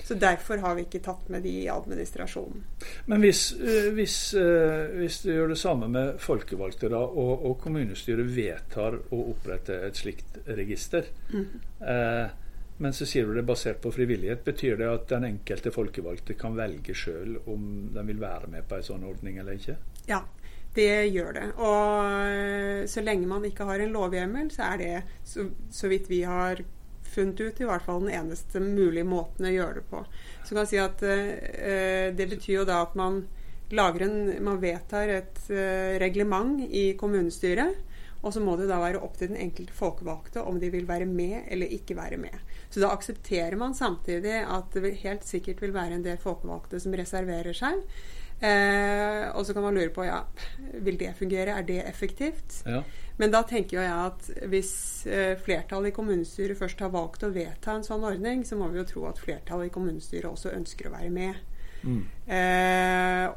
Så 0.06 0.14
derfor 0.22 0.62
har 0.62 0.76
vi 0.78 0.84
ikke 0.86 1.02
tatt 1.02 1.30
med 1.34 1.42
de 1.42 1.52
i 1.64 1.70
administrasjonen. 1.74 2.62
Men 3.10 3.24
hvis, 3.26 3.56
eh, 3.58 3.88
hvis, 3.98 4.18
eh, 4.38 4.92
hvis 5.00 5.24
du 5.24 5.32
gjør 5.32 5.50
det 5.50 5.58
samme 5.58 5.90
med 5.90 6.20
folkevalgte, 6.22 6.92
da, 6.94 7.00
og, 7.02 7.46
og 7.50 7.56
kommunestyret 7.64 8.30
vedtar 8.30 9.00
å 9.02 9.22
opprette 9.32 9.80
et 9.88 9.98
slikt 9.98 10.38
register, 10.46 11.10
eh, 11.34 12.28
men 12.78 12.94
så 12.94 13.08
sier 13.10 13.26
du 13.26 13.34
det 13.34 13.42
er 13.42 13.50
basert 13.50 13.82
på 13.82 13.94
frivillighet, 13.96 14.46
betyr 14.46 14.78
det 14.78 14.92
at 14.92 15.10
den 15.10 15.26
enkelte 15.32 15.74
folkevalgte 15.74 16.38
kan 16.38 16.54
velge 16.58 16.94
sjøl 16.94 17.40
om 17.50 17.90
den 17.96 18.14
vil 18.14 18.22
være 18.22 18.52
med 18.52 18.70
på 18.70 18.78
en 18.78 18.86
sånn 18.86 19.10
ordning 19.10 19.40
eller 19.42 19.58
ikke? 19.58 19.80
Ja, 20.10 20.22
det 20.76 20.90
gjør 21.14 21.36
det. 21.38 21.46
Og 21.58 22.08
eh, 22.30 22.86
så 22.92 23.04
lenge 23.06 23.30
man 23.30 23.46
ikke 23.48 23.68
har 23.68 23.82
en 23.82 23.96
lovhjemmel, 23.96 24.52
så 24.54 24.72
er 24.74 24.82
det, 24.82 24.94
så, 25.24 25.48
så 25.72 25.92
vidt 25.92 26.10
vi 26.12 26.24
har 26.28 26.62
funnet 27.16 27.40
ut, 27.40 27.62
i 27.62 27.68
hvert 27.70 27.86
fall 27.86 28.04
den 28.04 28.14
eneste 28.18 28.60
mulige 28.60 29.08
måten 29.08 29.48
å 29.48 29.54
gjøre 29.54 29.80
det 29.80 29.88
på. 29.90 30.04
Så 30.44 30.52
kan 30.52 30.66
jeg 30.66 30.74
si 30.74 30.82
at 30.84 31.04
eh, 31.08 32.12
det 32.16 32.30
betyr 32.34 32.60
jo 32.60 32.68
da 32.68 32.82
at 32.84 32.96
man 33.00 33.24
lager 33.74 34.04
en 34.06 34.44
Man 34.46 34.60
vedtar 34.62 35.10
et 35.10 35.40
eh, 35.50 35.98
reglement 36.02 36.60
i 36.70 36.94
kommunestyret. 37.00 37.82
Og 38.26 38.34
så 38.34 38.42
må 38.42 38.56
det 38.58 38.66
da 38.70 38.80
være 38.82 39.02
opp 39.06 39.20
til 39.20 39.30
den 39.30 39.42
enkelte 39.42 39.74
folkevalgte 39.76 40.42
om 40.50 40.58
de 40.58 40.72
vil 40.74 40.88
være 40.90 41.06
med 41.06 41.46
eller 41.54 41.70
ikke 41.70 41.98
være 41.98 42.18
med. 42.18 42.34
Så 42.74 42.82
da 42.82 42.90
aksepterer 42.90 43.54
man 43.60 43.76
samtidig 43.78 44.40
at 44.42 44.74
det 44.74 44.96
helt 45.04 45.28
sikkert 45.28 45.62
vil 45.62 45.76
være 45.76 46.00
en 46.00 46.06
del 46.06 46.18
folkevalgte 46.22 46.80
som 46.82 46.96
reserverer 46.98 47.54
seg. 47.54 47.84
Eh, 48.42 49.30
og 49.32 49.46
så 49.48 49.56
kan 49.56 49.64
man 49.64 49.78
lure 49.78 49.94
på 49.96 50.04
ja, 50.06 50.20
vil 50.84 50.98
det 51.00 51.14
fungere, 51.18 51.56
er 51.56 51.64
det 51.68 51.80
effektivt? 51.88 52.62
Ja. 52.68 52.82
Men 53.18 53.32
da 53.32 53.46
tenker 53.48 53.80
jeg 53.80 53.92
at 53.92 54.26
hvis 54.52 54.74
eh, 55.08 55.38
flertallet 55.40 55.94
i 55.94 55.96
kommunestyret 55.96 56.58
først 56.60 56.82
har 56.84 56.92
valgt 56.92 57.24
å 57.24 57.32
vedta 57.32 57.78
en 57.78 57.86
sånn 57.88 58.04
ordning, 58.04 58.44
så 58.44 58.58
må 58.60 58.68
vi 58.74 58.82
jo 58.82 58.88
tro 58.90 59.06
at 59.08 59.22
flertallet 59.24 59.70
i 59.70 59.76
kommunestyret 59.76 60.28
også 60.28 60.52
ønsker 60.52 60.90
å 60.90 60.96
være 60.98 61.12
med. 61.16 61.40
Mm. 61.86 62.02
Eh, 62.28 63.30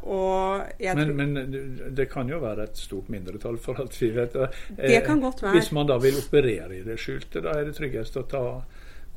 Men, 0.97 1.17
men 1.17 1.95
det 1.95 2.09
kan 2.11 2.29
jo 2.29 2.41
være 2.43 2.65
et 2.65 2.77
stort 2.81 3.09
mindretall, 3.13 3.59
for 3.63 3.79
alt 3.79 3.95
vi 4.03 4.11
vet. 4.17 4.35
Eh, 4.35 4.49
Det 4.77 5.05
kan 5.07 5.21
godt 5.21 5.43
være. 5.43 5.55
Hvis 5.59 5.71
man 5.73 5.87
da 5.87 5.99
vil 6.03 6.17
operere 6.19 6.75
i 6.79 6.83
det 6.83 6.99
skjulte, 6.99 7.43
da 7.45 7.55
er 7.59 7.65
det 7.69 7.77
tryggest 7.79 8.17
å 8.17 8.27
ta 8.27 8.45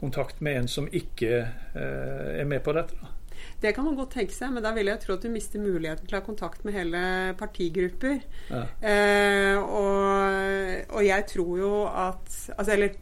kontakt 0.02 0.42
med 0.42 0.58
en 0.58 0.68
som 0.68 0.88
ikke 0.92 1.32
eh, 1.42 2.40
er 2.42 2.46
med 2.46 2.62
på 2.66 2.74
dette. 2.78 2.94
da. 3.02 3.08
Det 3.62 3.74
kan 3.76 3.86
man 3.86 3.98
godt 4.00 4.16
tenke 4.18 4.36
seg, 4.36 4.54
men 4.56 4.66
da 4.66 4.74
vil 4.76 4.90
jeg 4.92 5.02
tro 5.04 5.16
at 5.18 5.26
du 5.26 5.30
mister 5.34 5.62
muligheten 5.62 6.08
til 6.08 6.18
å 6.18 6.22
ha 6.22 6.26
kontakt 6.26 6.66
med 6.66 6.76
hele 6.78 7.04
partigrupper. 7.40 8.20
Ja. 8.50 8.66
Eh, 8.82 9.58
og, 9.62 10.92
og 10.98 11.06
jeg 11.06 11.28
tror 11.30 11.54
jo 11.62 11.72
at 11.88 12.38
altså, 12.58 12.72
Eller 12.74 12.98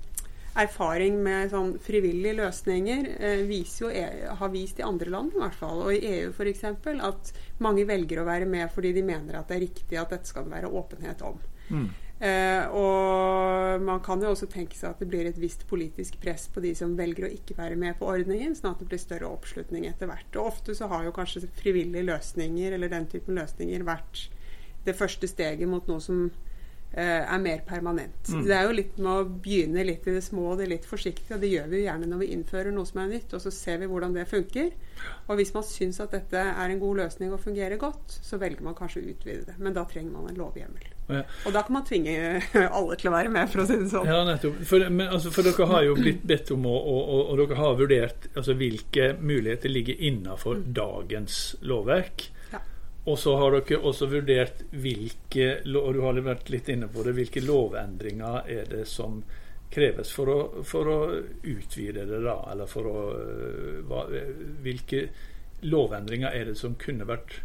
erfaring 0.57 1.19
med 1.23 1.51
sånn 1.53 1.75
frivillige 1.83 2.37
løsninger 2.39 3.07
eh, 3.19 3.45
viser 3.49 3.85
jo, 3.85 3.91
E- 3.93 4.35
har 4.39 4.51
vist 4.53 4.79
i 4.79 4.85
andre 4.85 5.11
land 5.13 5.35
i 5.35 5.41
hvert 5.43 5.57
fall, 5.57 5.83
og 5.85 5.93
i 5.93 6.01
EU 6.15 6.33
f.eks., 6.33 6.63
at 6.65 7.31
mange 7.63 7.85
velger 7.89 8.21
å 8.21 8.27
være 8.27 8.49
med 8.49 8.71
fordi 8.73 8.93
de 8.97 9.05
mener 9.05 9.37
at 9.39 9.49
det 9.49 9.59
er 9.59 9.65
riktig 9.67 9.99
at 9.99 10.13
dette 10.15 10.29
skal 10.29 10.47
det 10.47 10.55
være 10.57 10.71
åpenhet 10.81 11.21
om. 11.27 11.37
Mm. 11.69 11.89
Eh, 12.19 12.65
og 12.75 13.83
man 13.87 14.01
kan 14.03 14.19
jo 14.19 14.33
også 14.33 14.49
tenke 14.51 14.75
seg 14.75 14.89
at 14.91 14.99
det 14.99 15.07
blir 15.07 15.29
et 15.29 15.37
visst 15.39 15.63
politisk 15.69 16.17
press 16.19 16.49
på 16.51 16.59
de 16.65 16.73
som 16.75 16.97
velger 16.97 17.29
å 17.29 17.31
ikke 17.31 17.55
være 17.55 17.77
med 17.79 17.95
på 17.99 18.09
ordningen, 18.11 18.57
sånn 18.57 18.73
at 18.73 18.81
det 18.81 18.89
blir 18.91 18.99
større 18.99 19.29
oppslutning 19.29 19.87
etter 19.87 20.09
hvert. 20.09 20.27
Og 20.35 20.51
ofte 20.51 20.75
så 20.75 20.89
har 20.91 21.07
jo 21.07 21.15
kanskje 21.15 21.47
frivillige 21.61 22.09
løsninger 22.09 22.75
eller 22.75 22.91
den 22.91 23.07
typen 23.11 23.39
løsninger 23.39 23.87
vært 23.87 24.27
det 24.83 24.97
første 24.99 25.29
steget 25.31 25.69
mot 25.69 25.87
noe 25.87 26.03
som 26.03 26.27
er 26.91 27.41
mer 27.41 27.59
permanent. 27.67 28.31
Mm. 28.33 28.45
Det 28.47 28.55
er 28.55 28.63
jo 28.65 28.75
litt 28.75 28.95
med 28.97 29.11
å 29.11 29.25
begynne 29.45 29.83
litt 29.85 30.07
i 30.09 30.15
det 30.15 30.23
små 30.25 30.47
og 30.53 30.61
det 30.61 30.69
litt 30.71 30.87
forsiktige, 30.89 31.35
og 31.35 31.43
det 31.43 31.51
gjør 31.51 31.67
vi 31.69 31.81
jo 31.81 31.85
gjerne 31.85 32.09
når 32.09 32.23
vi 32.23 32.29
innfører 32.33 32.73
noe 32.73 32.89
som 32.89 33.03
er 33.03 33.11
nytt, 33.11 33.35
og 33.37 33.43
så 33.43 33.53
ser 33.53 33.77
vi 33.83 33.89
hvordan 33.91 34.15
det 34.17 34.25
funker. 34.29 34.71
Og 35.29 35.37
hvis 35.39 35.53
man 35.53 35.65
syns 35.65 36.01
at 36.03 36.15
dette 36.15 36.41
er 36.41 36.71
en 36.73 36.81
god 36.81 37.03
løsning 37.03 37.33
og 37.33 37.43
fungerer 37.43 37.77
godt, 37.79 38.17
så 38.25 38.39
velger 38.41 38.65
man 38.65 38.77
kanskje 38.77 39.03
å 39.03 39.11
utvide 39.11 39.45
det. 39.51 39.57
Men 39.61 39.75
da 39.77 39.85
trenger 39.89 40.15
man 40.15 40.31
en 40.31 40.39
lovhjemmel. 40.41 40.89
Ja. 41.09 41.21
Og 41.45 41.53
da 41.55 41.63
kan 41.65 41.77
man 41.77 41.85
tvinge 41.87 42.15
alle 42.77 42.97
til 42.99 43.11
å 43.11 43.13
være 43.13 43.33
med, 43.33 43.51
for 43.53 43.63
å 43.63 43.67
si 43.69 43.77
det 43.81 43.91
sånn. 43.93 44.09
Ja, 44.09 44.23
nettopp. 44.27 44.57
For, 44.69 44.89
men, 44.89 45.07
altså, 45.07 45.33
for 45.33 45.45
dere 45.45 45.69
har 45.69 45.85
jo 45.87 45.95
blitt 45.99 46.25
bedt 46.29 46.51
om 46.55 46.65
å 46.69 46.75
og, 46.79 46.99
og, 46.99 47.21
og 47.31 47.39
dere 47.43 47.59
har 47.59 47.79
vurdert 47.79 48.27
altså, 48.33 48.57
hvilke 48.57 49.13
muligheter 49.19 49.71
ligger 49.71 50.03
innenfor 50.09 50.61
dagens 50.65 51.39
lovverk. 51.61 52.29
Og 53.07 53.19
så 53.19 53.35
har 53.39 53.55
dere 53.55 53.79
også 53.79 54.09
vurdert 54.11 54.63
hvilke 54.75 55.51
og 55.71 55.93
du 55.95 56.01
har 56.03 56.19
vært 56.25 56.49
litt 56.51 56.69
inne 56.69 56.89
på 56.91 57.05
det, 57.05 57.15
hvilke 57.17 57.43
lovendringer 57.45 58.49
er 58.51 58.67
det 58.69 58.85
som 58.91 59.21
kreves 59.71 60.11
for 60.13 60.31
å, 60.33 60.39
for 60.65 60.89
å 60.89 60.97
utvide 61.45 62.05
det, 62.09 62.21
da? 62.25 62.39
Eller 62.51 62.69
for 62.69 62.89
å 62.89 63.03
øh, 63.13 63.75
hva, 63.87 64.05
Hvilke 64.65 65.03
lovendringer 65.61 66.33
er 66.33 66.49
det 66.49 66.57
som 66.57 66.77
kunne 66.79 67.07
vært 67.07 67.39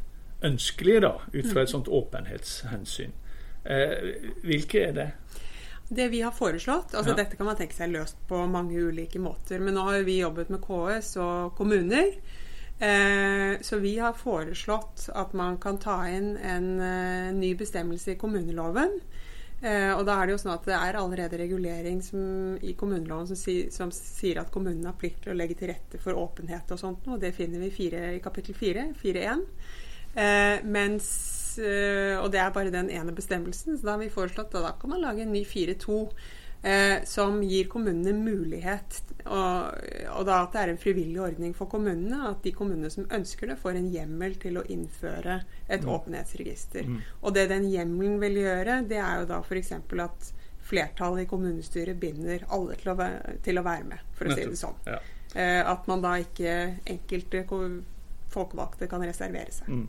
ønskelige, 0.45 1.05
da, 1.05 1.13
ut 1.33 1.51
fra 1.51 1.65
et 1.65 1.73
sånt 1.73 1.91
åpenhetshensyn? 1.93 3.13
Eh, 3.65 4.31
hvilke 4.45 4.87
er 4.89 4.97
det? 4.97 5.11
Det 5.89 6.09
vi 6.09 6.23
har 6.25 6.33
foreslått 6.33 6.95
altså 6.97 7.13
Ja. 7.13 7.19
Dette 7.21 7.37
kan 7.37 7.47
man 7.47 7.57
tenke 7.57 7.77
seg 7.77 7.93
løst 7.93 8.17
på 8.29 8.41
mange 8.49 8.81
ulike 8.81 9.21
måter. 9.21 9.61
Men 9.61 9.77
nå 9.77 9.85
har 9.89 10.05
vi 10.07 10.19
jobbet 10.23 10.53
med 10.53 10.65
KS 10.65 11.17
og 11.21 11.55
kommuner. 11.59 12.17
Eh, 12.79 13.61
så 13.61 13.79
vi 13.79 13.99
har 13.99 14.13
foreslått 14.13 15.09
at 15.15 15.33
man 15.33 15.59
kan 15.63 15.79
ta 15.79 16.01
inn 16.11 16.35
en 16.37 16.81
eh, 16.83 17.31
ny 17.35 17.55
bestemmelse 17.55 18.15
i 18.15 18.19
kommuneloven. 18.19 18.99
Eh, 19.63 19.93
og 19.95 20.03
da 20.09 20.19
er 20.19 20.27
det 20.27 20.35
jo 20.35 20.41
sånn 20.43 20.57
at 20.57 20.67
det 20.69 20.75
er 20.77 20.99
allerede 20.99 21.39
regulering 21.41 22.03
som, 22.03 22.59
i 22.61 22.75
kommuneloven 22.77 23.31
som, 23.31 23.39
si, 23.39 23.57
som 23.73 23.95
sier 23.95 24.43
at 24.43 24.51
kommunen 24.53 24.85
har 24.91 24.99
plikt 24.99 25.23
til 25.25 25.33
å 25.33 25.39
legge 25.39 25.57
til 25.61 25.71
rette 25.71 26.03
for 26.03 26.19
åpenhet 26.19 26.75
og 26.75 26.83
sånt. 26.83 27.07
Og 27.09 27.23
det 27.23 27.33
finner 27.37 27.63
vi 27.63 27.73
fire, 27.75 28.09
i 28.19 28.23
kapittel 28.25 28.59
4, 28.59 28.89
4.1. 29.03 29.47
Eh, 30.15 30.59
mens 30.67 31.09
Og 31.55 32.33
det 32.35 32.39
er 32.43 32.51
bare 32.51 32.71
den 32.75 32.89
ene 32.91 33.13
bestemmelsen. 33.15 33.77
Så 33.79 33.87
da 33.87 33.93
har 33.93 34.01
vi 34.01 34.11
foreslått 34.11 34.57
at 34.59 34.65
da 34.65 34.73
kan 34.75 34.91
man 34.91 35.05
lage 35.05 35.23
en 35.23 35.31
ny 35.31 35.45
4.2 35.47 36.01
eh, 36.65 37.05
som 37.09 37.43
gir 37.45 37.69
kommunene 37.73 38.17
mulighet 38.17 39.03
og, 39.25 39.85
og 40.13 40.27
da 40.29 40.41
at 40.43 40.53
det 40.53 40.61
er 40.61 40.73
en 40.75 40.81
frivillig 40.81 41.21
ordning 41.25 41.55
for 41.57 41.71
kommunene. 41.71 42.19
At 42.29 42.45
de 42.45 42.53
kommunene 42.57 42.91
som 42.93 43.07
ønsker 43.13 43.51
det, 43.51 43.59
får 43.61 43.79
en 43.79 43.91
hjemmel 43.93 44.37
til 44.41 44.61
å 44.61 44.65
innføre 44.69 45.39
et 45.73 45.87
åpenhetsregister. 45.89 46.91
Og 47.23 47.37
det 47.37 47.49
den 47.53 47.71
hjemmelen 47.73 48.19
vil 48.23 48.43
gjøre, 48.43 48.83
det 48.89 49.01
er 49.01 49.23
jo 49.23 49.31
da 49.33 49.41
f.eks. 49.41 49.73
at 50.05 50.31
flertallet 50.65 51.25
i 51.25 51.29
kommunestyret 51.29 52.01
binder 52.01 52.45
alle 52.53 52.77
til 52.81 52.93
å 52.93 52.99
være, 53.01 53.39
til 53.45 53.61
å 53.61 53.65
være 53.65 53.89
med, 53.89 54.05
for 54.17 54.29
å 54.29 54.37
si 54.37 54.47
det 54.49 54.61
sånn. 54.61 54.79
Ja. 54.89 55.01
Eh, 55.35 55.61
at 55.67 55.89
man 55.91 56.05
da 56.05 56.15
ikke 56.21 56.55
enkelte 56.89 57.45
folkevalgte 58.33 58.89
kan 58.91 59.05
reservere 59.05 59.53
seg. 59.53 59.85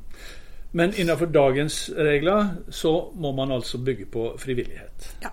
Men 0.76 0.92
innenfor 1.00 1.32
dagens 1.32 1.86
regler 1.96 2.58
så 2.74 2.98
må 3.16 3.32
man 3.36 3.54
altså 3.56 3.80
bygge 3.84 4.10
på 4.12 4.30
frivillighet. 4.40 5.16
Ja. 5.24 5.32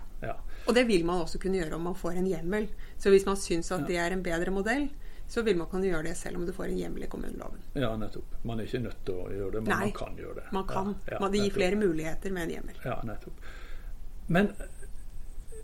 Og 0.66 0.75
det 0.75 0.85
vil 0.88 1.04
man 1.04 1.21
også 1.25 1.38
kunne 1.42 1.59
gjøre 1.59 1.75
om 1.75 1.83
man 1.88 1.95
får 1.99 2.19
en 2.21 2.26
hjemmel. 2.31 2.69
Så 2.99 3.11
hvis 3.11 3.25
man 3.26 3.37
syns 3.37 3.73
at 3.75 3.87
det 3.88 3.97
er 3.99 4.12
en 4.14 4.23
bedre 4.23 4.50
modell, 4.54 4.88
så 5.33 5.42
vil 5.42 5.57
man 5.57 5.66
kunne 5.71 5.87
gjøre 5.88 6.02
det 6.11 6.16
selv 6.16 6.37
om 6.37 6.45
du 6.47 6.52
får 6.52 6.64
en 6.71 6.78
hjemmel 6.78 7.02
i 7.07 7.09
kommuneloven. 7.09 7.59
ja, 7.75 7.95
nettopp. 7.97 8.35
Man 8.45 8.61
er 8.61 8.69
ikke 8.69 8.83
nødt 8.85 9.00
til 9.07 9.14
å 9.14 9.28
gjøre 9.33 9.52
det, 9.57 9.62
men 9.62 9.71
Nei, 9.73 9.81
man 9.88 9.92
kan 9.97 10.16
gjøre 10.21 10.35
det. 10.40 10.45
Man 10.52 10.66
kan. 10.69 10.95
Ja, 11.07 11.12
ja, 11.14 11.21
man, 11.25 11.33
det 11.33 11.40
gir 11.45 11.54
flere 11.57 11.76
muligheter 11.81 12.31
med 12.37 12.42
en 12.42 12.50
hjemmel. 12.57 12.76
Ja, 12.85 12.99
nettopp. 13.09 13.47
Men 14.28 14.50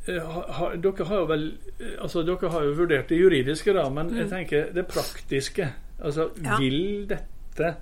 eh, 0.08 0.22
ha, 0.24 0.44
ha, 0.58 0.70
dere 0.76 1.04
har 1.10 1.20
jo 1.22 1.26
vel 1.30 1.44
eh, 1.78 1.92
Altså, 2.02 2.22
dere 2.26 2.50
har 2.54 2.64
jo 2.64 2.72
vurdert 2.78 3.12
det 3.12 3.18
juridiske, 3.20 3.74
da, 3.76 3.84
men 3.92 4.10
jeg 4.16 4.30
tenker 4.32 4.72
det 4.74 4.86
praktiske. 4.90 5.68
Altså, 6.00 6.30
Mm. 6.38 6.44
Ja. 6.46 6.56
vil 6.58 7.06
dette 7.10 7.74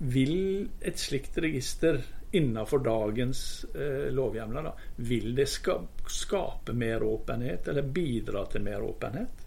Vil 0.00 0.70
et 0.80 0.96
slikt 1.00 1.36
register 1.44 1.98
innenfor 2.30 2.78
dagens 2.78 3.64
eh, 3.74 4.12
lovhjemler, 4.12 4.62
da, 4.62 4.74
vil 4.96 5.34
det 5.34 5.46
ska, 5.46 5.80
skape 6.06 6.72
mer 6.72 7.02
åpenhet, 7.02 7.68
eller 7.68 7.82
bidra 7.82 8.46
til 8.46 8.62
mer 8.62 8.82
åpenhet? 8.82 9.46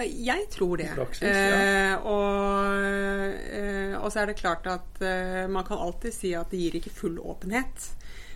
Jeg 0.00 0.46
tror 0.50 0.76
det. 0.76 0.90
Praksis, 0.94 1.28
ja. 1.28 1.60
eh, 1.60 2.06
og, 2.06 3.34
eh, 3.52 4.10
så 4.10 4.22
er 4.22 4.30
det 4.30 4.38
klart 4.38 4.66
at 4.70 5.00
eh, 5.02 5.46
man 5.50 5.66
kan 5.66 5.78
alltid 5.78 6.14
si 6.14 6.34
at 6.34 6.50
det 6.50 6.60
gir 6.62 6.78
ikke 6.78 6.94
full 6.94 7.18
åpenhet. 7.18 7.90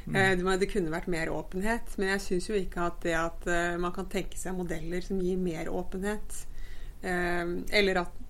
Mm. 0.07 0.17
Eh, 0.17 0.33
det, 0.39 0.57
det 0.61 0.71
kunne 0.73 0.93
vært 0.93 1.09
mer 1.11 1.31
åpenhet, 1.33 1.95
men 1.97 2.13
jeg 2.15 2.25
syns 2.27 2.51
jo 2.51 2.59
ikke 2.59 2.89
at 2.91 3.01
det 3.07 3.15
at 3.19 3.47
eh, 3.51 3.77
man 3.81 3.95
kan 3.97 4.11
tenke 4.13 4.39
seg 4.39 4.57
modeller 4.59 5.05
som 5.05 5.23
gir 5.23 5.41
mer 5.41 5.71
åpenhet, 5.73 6.43
eh, 7.03 7.55
eller 7.81 8.03
at 8.03 8.21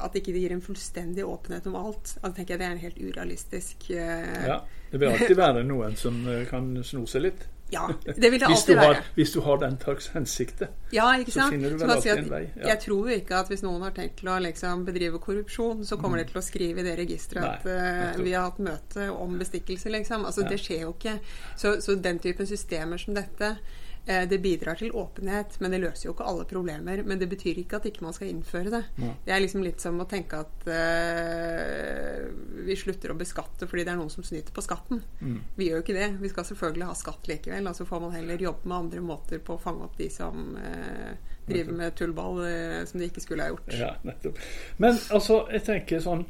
at 0.00 0.14
ikke 0.18 0.32
det 0.34 0.40
gir 0.44 0.52
en 0.56 0.62
fullstendig 0.62 1.24
åpenhet 1.26 1.66
om 1.70 1.76
alt. 1.76 2.16
Altså, 2.22 2.34
tenker 2.36 2.54
jeg 2.54 2.60
Det 2.60 2.66
er 2.66 2.72
en 2.76 2.84
helt 2.84 2.98
urealistisk 2.98 3.88
uh, 3.90 4.46
Ja, 4.48 4.60
Det 4.92 5.00
vil 5.00 5.08
alltid 5.10 5.36
være 5.36 5.64
noen 5.64 5.96
som 5.96 6.22
eh, 6.28 6.46
kan 6.50 6.72
sno 6.84 7.04
seg 7.06 7.22
litt. 7.28 7.44
ja, 7.72 7.88
det 8.04 8.30
vil 8.30 8.38
det 8.38 8.46
Hvis 8.46 8.60
alltid 8.60 8.76
har, 8.78 8.92
være. 8.92 9.04
hvis 9.16 9.32
du 9.32 9.40
har 9.40 9.56
den 9.58 9.78
slags 9.80 10.06
hensikter. 10.14 10.68
Ja, 10.92 11.06
ikke 11.18 11.32
så 11.34 11.46
finner 11.50 11.70
du 11.72 11.78
vel 11.80 11.90
alltid 11.90 12.02
si 12.02 12.10
at 12.12 12.18
en 12.20 12.28
vei, 12.30 12.42
ja. 12.60 12.66
Jeg 12.68 12.78
tror 12.84 13.08
ikke 13.16 13.38
at 13.40 13.48
hvis 13.50 13.62
noen 13.64 13.82
har 13.82 13.94
tenkt 13.96 14.20
til 14.20 14.28
å 14.30 14.36
liksom 14.44 14.84
bedrive 14.86 15.18
korrupsjon, 15.18 15.80
så 15.88 15.96
kommer 15.98 16.20
de 16.20 16.28
til 16.28 16.38
å 16.38 16.44
skrive 16.44 16.84
i 16.84 16.86
det 16.86 16.94
registeret 17.00 17.48
at 17.48 17.66
eh, 17.66 18.20
vi 18.22 18.34
har 18.36 18.50
hatt 18.50 18.60
møte 18.62 19.08
om 19.10 19.38
bestikkelse, 19.40 19.90
liksom. 19.90 20.24
Altså, 20.28 20.44
Ja. 20.44 20.52
Det 20.52 20.60
skjer 20.60 20.84
jo 20.84 20.92
ikke. 20.94 21.16
Så, 21.56 21.80
så 21.82 21.96
den 21.96 22.18
typen 22.22 22.46
systemer 22.46 23.00
som 23.00 23.16
dette, 23.16 23.56
det 24.04 24.38
bidrar 24.44 24.76
til 24.76 24.92
åpenhet, 24.92 25.54
men 25.64 25.72
det 25.72 25.78
løser 25.80 26.08
jo 26.08 26.12
ikke 26.12 26.26
alle 26.28 26.44
problemer. 26.44 27.00
Men 27.08 27.20
det 27.20 27.28
betyr 27.30 27.62
ikke 27.62 27.78
at 27.78 27.86
ikke 27.88 28.04
man 28.04 28.12
skal 28.12 28.28
innføre 28.28 28.72
det. 28.74 28.82
Ja. 29.00 29.12
Det 29.24 29.32
er 29.32 29.40
liksom 29.40 29.64
litt 29.64 29.80
som 29.80 30.00
å 30.02 30.06
tenke 30.08 30.42
at 30.44 30.66
uh, 30.68 32.26
vi 32.66 32.76
slutter 32.76 33.14
å 33.14 33.16
beskatte 33.18 33.68
fordi 33.70 33.86
det 33.86 33.94
er 33.94 34.00
noen 34.02 34.12
som 34.12 34.26
snyter 34.26 34.52
på 34.52 34.64
skatten. 34.64 35.00
Mm. 35.20 35.38
Vi 35.56 35.70
gjør 35.70 35.80
jo 35.80 35.86
ikke 35.86 35.96
det. 35.96 36.10
Vi 36.20 36.32
skal 36.34 36.48
selvfølgelig 36.50 36.90
ha 36.90 36.98
skatt 37.00 37.32
likevel. 37.32 37.70
Og 37.72 37.80
så 37.80 37.88
får 37.88 38.04
man 38.04 38.14
heller 38.18 38.46
jobbe 38.48 38.68
med 38.68 38.78
andre 38.78 39.04
måter 39.08 39.40
på 39.44 39.56
å 39.56 39.64
fange 39.64 39.88
opp 39.88 39.96
de 39.96 40.10
som 40.12 40.52
uh, 40.58 41.34
driver 41.48 41.80
med 41.80 41.96
tullball 41.96 42.44
uh, 42.44 42.80
som 42.90 43.00
de 43.00 43.08
ikke 43.08 43.24
skulle 43.24 43.48
ha 43.48 43.54
gjort. 43.56 43.76
Ja, 43.80 43.94
nettopp. 44.04 44.40
Men 44.84 45.00
altså, 45.16 45.46
jeg 45.48 45.64
tenker 45.64 46.04
sånn 46.04 46.26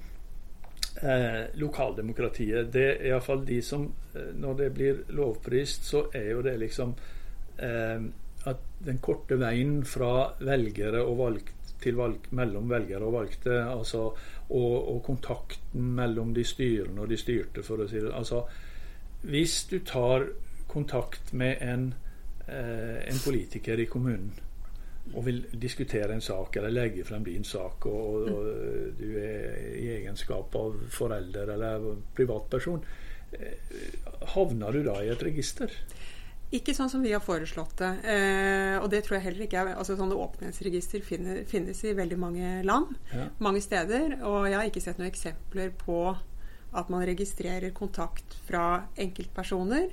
eh, 1.02 1.42
Lokaldemokratiet, 1.54 2.72
det 2.72 2.86
er 2.92 3.10
iallfall 3.10 3.44
de 3.46 3.60
som 3.62 3.88
eh, 4.14 4.32
Når 4.34 4.54
det 4.54 4.70
blir 4.74 5.02
lovprist, 5.16 5.86
så 5.90 6.06
er 6.14 6.30
jo 6.32 6.42
det 6.42 6.56
liksom 6.62 6.94
eh, 6.94 7.23
at 7.58 8.64
den 8.84 8.98
korte 9.00 9.38
veien 9.40 9.84
fra 9.88 10.34
velgere 10.42 11.00
og 11.04 11.18
valgt 11.20 11.52
til 11.84 11.98
valg, 11.98 12.30
mellom 12.36 12.70
velgere 12.70 13.04
og 13.04 13.18
valgte, 13.18 13.58
altså, 13.64 14.06
og, 14.48 14.72
og 14.94 15.02
kontakten 15.04 15.92
mellom 15.98 16.32
de 16.36 16.44
styrende 16.46 17.04
og 17.04 17.12
de 17.12 17.18
styrte, 17.20 17.64
for 17.66 17.84
å 17.84 17.88
si 17.90 18.00
det 18.02 18.12
altså, 18.14 18.44
Hvis 19.24 19.64
du 19.70 19.78
tar 19.80 20.26
kontakt 20.68 21.32
med 21.32 21.62
en, 21.64 21.94
eh, 22.46 22.98
en 23.08 23.20
politiker 23.24 23.80
i 23.80 23.86
kommunen 23.88 24.32
og 25.14 25.26
vil 25.26 25.42
diskutere 25.60 26.14
en 26.14 26.24
sak 26.24 26.56
eller 26.56 26.72
legge 26.72 27.04
frem 27.04 27.24
din 27.24 27.44
sak, 27.44 27.86
og, 27.86 28.28
og, 28.28 28.28
og 28.32 29.00
du 29.00 29.18
er 29.20 29.58
i 29.76 29.88
egenskap 29.98 30.56
av 30.56 30.78
forelder 30.92 31.52
eller 31.56 31.88
privatperson, 32.16 32.84
eh, 33.36 33.72
havner 34.34 34.72
du 34.72 34.84
da 34.88 34.98
i 35.04 35.12
et 35.12 35.24
register? 35.24 35.72
Ikke 36.54 36.74
sånn 36.76 36.90
som 36.92 37.02
vi 37.02 37.10
har 37.12 37.22
foreslått 37.24 37.76
det. 37.80 37.90
Eh, 38.14 38.76
og 38.78 38.86
det 38.92 39.02
tror 39.04 39.16
jeg 39.18 39.24
heller 39.26 39.46
ikke 39.48 39.62
er 39.64 39.72
altså 39.74 39.96
Sånne 39.98 40.14
åpenhetsregister 40.22 41.02
finnes, 41.02 41.44
finnes 41.50 41.80
i 41.84 41.94
veldig 41.98 42.18
mange 42.20 42.50
land, 42.66 42.94
Ja. 43.12 43.28
mange 43.42 43.60
steder. 43.64 44.20
Og 44.22 44.46
jeg 44.46 44.54
har 44.60 44.68
ikke 44.70 44.82
sett 44.84 44.98
noen 45.00 45.10
eksempler 45.10 45.72
på 45.84 46.16
at 46.74 46.88
man 46.90 47.04
registrerer 47.06 47.70
kontakt 47.74 48.34
fra 48.48 48.84
enkeltpersoner 48.98 49.88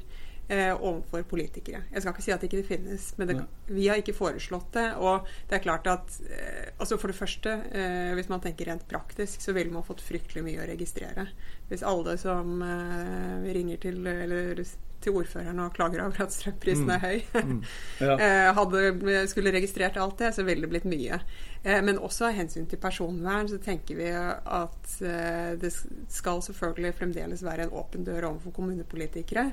eh, 0.50 0.74
overfor 0.74 1.24
politikere. 1.30 1.84
Jeg 1.94 2.02
skal 2.02 2.14
ikke 2.14 2.24
si 2.26 2.32
at 2.34 2.42
det 2.42 2.50
ikke 2.52 2.68
finnes, 2.68 3.06
men 3.18 3.28
det, 3.30 3.36
vi 3.70 3.88
har 3.88 4.02
ikke 4.02 4.16
foreslått 4.18 4.72
det. 4.74 4.88
Og 4.98 5.26
det 5.50 5.58
er 5.60 5.64
klart 5.66 5.88
at 5.88 6.18
eh, 6.30 6.72
altså 6.78 6.98
For 7.02 7.08
det 7.14 7.18
første, 7.18 7.54
eh, 7.72 8.14
hvis 8.18 8.30
man 8.30 8.42
tenker 8.44 8.70
rent 8.70 8.86
praktisk, 8.90 9.42
så 9.42 9.54
ville 9.58 9.74
man 9.74 9.86
fått 9.88 10.02
fryktelig 10.02 10.44
mye 10.46 10.62
å 10.62 10.70
registrere. 10.70 11.28
Hvis 11.70 11.86
alle 11.86 12.18
som 12.22 12.62
eh, 12.62 13.52
ringer 13.54 13.78
til, 13.82 14.02
eller, 14.06 14.54
til 15.02 15.16
ordføreren 15.18 15.60
og 15.64 15.74
klager 15.76 16.04
over 16.06 16.22
at 16.26 16.34
strømprisen 16.36 16.90
er 16.94 17.00
høy, 17.04 17.22
Ja. 18.06 18.16
eh, 18.16 18.50
hadde, 18.58 19.22
skulle 19.32 19.54
registrert 19.56 19.98
alt 20.02 20.18
det, 20.22 20.34
så 20.36 20.46
ville 20.48 20.66
det 20.66 20.72
blitt 20.74 20.86
mye. 20.90 21.20
Eh, 21.64 21.82
Men 21.86 22.00
også 22.00 22.28
av 22.30 22.36
hensyn 22.38 22.66
til 22.70 22.80
personvern 22.82 23.50
så 23.52 23.58
tenker 23.62 23.96
vi 24.00 24.10
at 24.12 24.96
eh, 25.02 25.54
det 25.62 25.72
skal 26.10 26.42
selvfølgelig 26.46 26.94
fremdeles 27.00 27.44
være 27.46 27.68
en 27.68 27.74
åpen 27.82 28.04
dør 28.08 28.30
overfor 28.34 28.52
kommunepolitikere. 28.60 29.52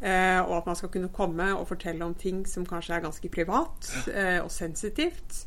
Og 0.00 0.52
at 0.56 0.64
man 0.66 0.76
skal 0.78 0.88
kunne 0.88 1.10
komme 1.12 1.50
og 1.58 1.66
fortelle 1.68 2.00
om 2.06 2.14
ting 2.16 2.46
som 2.48 2.64
kanskje 2.64 2.94
er 2.96 3.02
ganske 3.04 3.28
privat 3.28 3.88
og 4.40 4.48
sensitivt. 4.50 5.42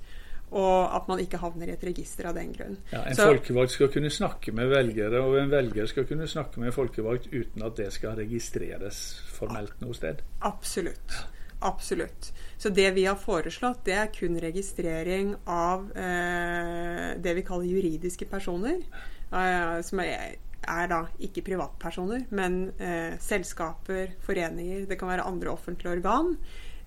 Og 0.53 0.95
at 0.95 1.07
man 1.09 1.21
ikke 1.23 1.39
havner 1.41 1.71
i 1.71 1.73
et 1.73 1.85
register 1.87 2.27
av 2.29 2.37
den 2.37 2.51
grunn. 2.53 2.77
Ja, 2.91 3.03
en 3.09 3.15
Så- 3.17 3.25
folkevalgt 3.31 3.71
skal 3.75 3.89
kunne 3.93 4.11
snakke 4.13 4.53
med 4.53 4.69
velgere, 4.69 5.21
og 5.21 5.37
en 5.41 5.49
velger 5.49 5.87
skal 5.89 6.05
kunne 6.05 6.27
snakke 6.29 6.59
med 6.61 6.67
en 6.69 6.75
folkevalgt 6.77 7.31
uten 7.33 7.65
at 7.65 7.75
det 7.75 7.91
skal 7.93 8.15
registreres 8.15 9.21
formelt 9.33 9.81
noe 9.81 9.93
sted. 9.97 10.21
Absolutt. 10.41 11.23
Absolutt. 11.63 12.33
Så 12.57 12.69
det 12.69 12.91
vi 12.91 13.05
har 13.05 13.15
foreslått, 13.15 13.85
det 13.85 13.93
er 13.95 14.11
kun 14.11 14.35
registrering 14.39 15.35
av 15.47 15.85
eh, 15.95 17.13
det 17.23 17.35
vi 17.37 17.43
kaller 17.47 17.69
juridiske 17.71 18.27
personer. 18.27 18.81
Eh, 19.31 19.77
som 19.81 20.01
er, 20.03 20.35
er 20.67 20.91
da 20.91 20.99
ikke 21.23 21.45
privatpersoner, 21.47 22.27
men 22.35 22.65
eh, 22.79 23.15
selskaper, 23.23 24.13
foreninger, 24.27 24.85
det 24.89 24.99
kan 24.99 25.13
være 25.13 25.27
andre 25.29 25.55
offentlige 25.55 25.95
organ. 25.97 26.35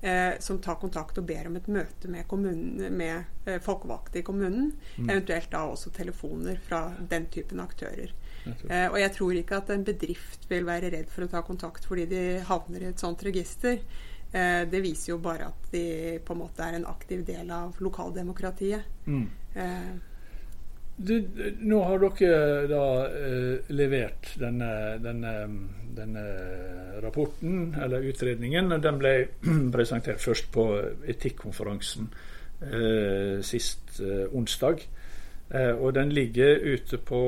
Eh, 0.00 0.38
som 0.38 0.58
tar 0.60 0.76
kontakt 0.76 1.16
og 1.18 1.24
ber 1.24 1.48
om 1.48 1.54
et 1.56 1.68
møte 1.72 2.08
med, 2.12 2.26
kommunen, 2.28 2.92
med 2.92 3.46
eh, 3.48 3.60
folkevalgte 3.64 4.20
i 4.20 4.24
kommunen. 4.26 4.74
Eventuelt 5.00 5.48
da 5.50 5.62
også 5.70 5.90
telefoner 5.96 6.60
fra 6.62 6.82
den 7.10 7.30
typen 7.32 7.62
aktører. 7.64 8.12
Eh, 8.46 8.86
og 8.90 8.98
jeg 9.00 9.14
tror 9.16 9.38
ikke 9.40 9.62
at 9.62 9.72
en 9.74 9.86
bedrift 9.86 10.44
vil 10.50 10.68
være 10.68 10.92
redd 10.92 11.08
for 11.10 11.24
å 11.24 11.30
ta 11.32 11.40
kontakt 11.46 11.88
fordi 11.88 12.04
de 12.10 12.20
havner 12.46 12.84
i 12.84 12.90
et 12.92 13.02
sånt 13.02 13.24
register. 13.26 13.80
Eh, 14.32 14.62
det 14.68 14.82
viser 14.84 15.14
jo 15.14 15.22
bare 15.22 15.48
at 15.48 15.72
de 15.72 15.86
på 16.26 16.36
en 16.36 16.42
måte 16.44 16.66
er 16.66 16.76
en 16.76 16.90
aktiv 16.92 17.24
del 17.26 17.50
av 17.54 17.80
lokaldemokratiet. 17.82 18.92
Mm. 19.08 19.26
Du, 20.96 21.28
nå 21.60 21.82
har 21.84 22.00
dere 22.00 22.68
da 22.70 22.84
eh, 23.04 23.72
levert 23.76 24.30
denne, 24.40 24.96
denne, 25.04 25.32
denne 25.92 26.24
rapporten, 27.04 27.74
eller 27.82 28.06
utredningen. 28.08 28.72
og 28.72 28.82
Den 28.82 29.00
ble 29.02 29.14
presentert 29.76 30.24
først 30.24 30.48
på 30.54 30.64
etikkonferansen 31.04 32.08
eh, 32.64 33.44
sist 33.44 34.00
eh, 34.00 34.24
onsdag. 34.32 34.86
Eh, 35.50 35.74
og 35.76 35.94
den 35.94 36.16
ligger 36.16 36.58
ute 36.64 36.98
på, 36.98 37.22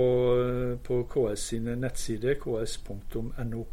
på 0.84 1.02
KS 1.12 1.48
sine 1.52 1.76
nettsider, 1.76 2.40
ks.no. 2.40 3.64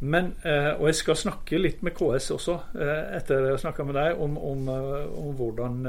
Men, 0.00 0.34
eh, 0.46 0.72
og 0.78 0.88
jeg 0.88 1.02
skal 1.02 1.18
snakke 1.18 1.60
litt 1.60 1.82
med 1.84 1.92
KS 1.98 2.32
også, 2.34 2.60
eh, 2.80 3.16
etter 3.18 3.44
jeg 3.44 3.58
har 3.58 3.62
snakka 3.66 3.84
med 3.84 3.98
deg, 3.98 4.20
om, 4.24 4.38
om, 4.38 4.68
om, 4.72 5.32
hvordan, 5.36 5.82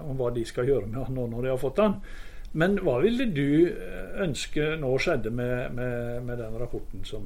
om 0.00 0.16
hva 0.16 0.30
de 0.32 0.46
skal 0.48 0.70
gjøre 0.70 0.86
med 0.88 1.02
han 1.02 1.18
nå 1.18 1.26
når 1.28 1.42
de 1.42 1.52
har 1.52 1.60
fått 1.60 1.82
han. 1.84 2.00
Men 2.54 2.76
hva 2.86 3.00
ville 3.02 3.26
du 3.34 3.46
eh, 3.66 4.14
ønske 4.24 4.76
nå 4.78 4.92
skjedde 5.02 5.32
med, 5.34 5.74
med, 5.74 6.22
med 6.28 6.38
den 6.38 6.54
rapporten 6.60 7.02
som, 7.08 7.24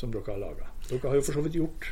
som 0.00 0.12
dere 0.14 0.32
har 0.32 0.40
laga? 0.40 0.70
Dere 0.88 1.10
har 1.10 1.18
jo 1.18 1.24
for 1.26 1.36
så 1.36 1.44
vidt 1.44 1.58
gjort 1.60 1.88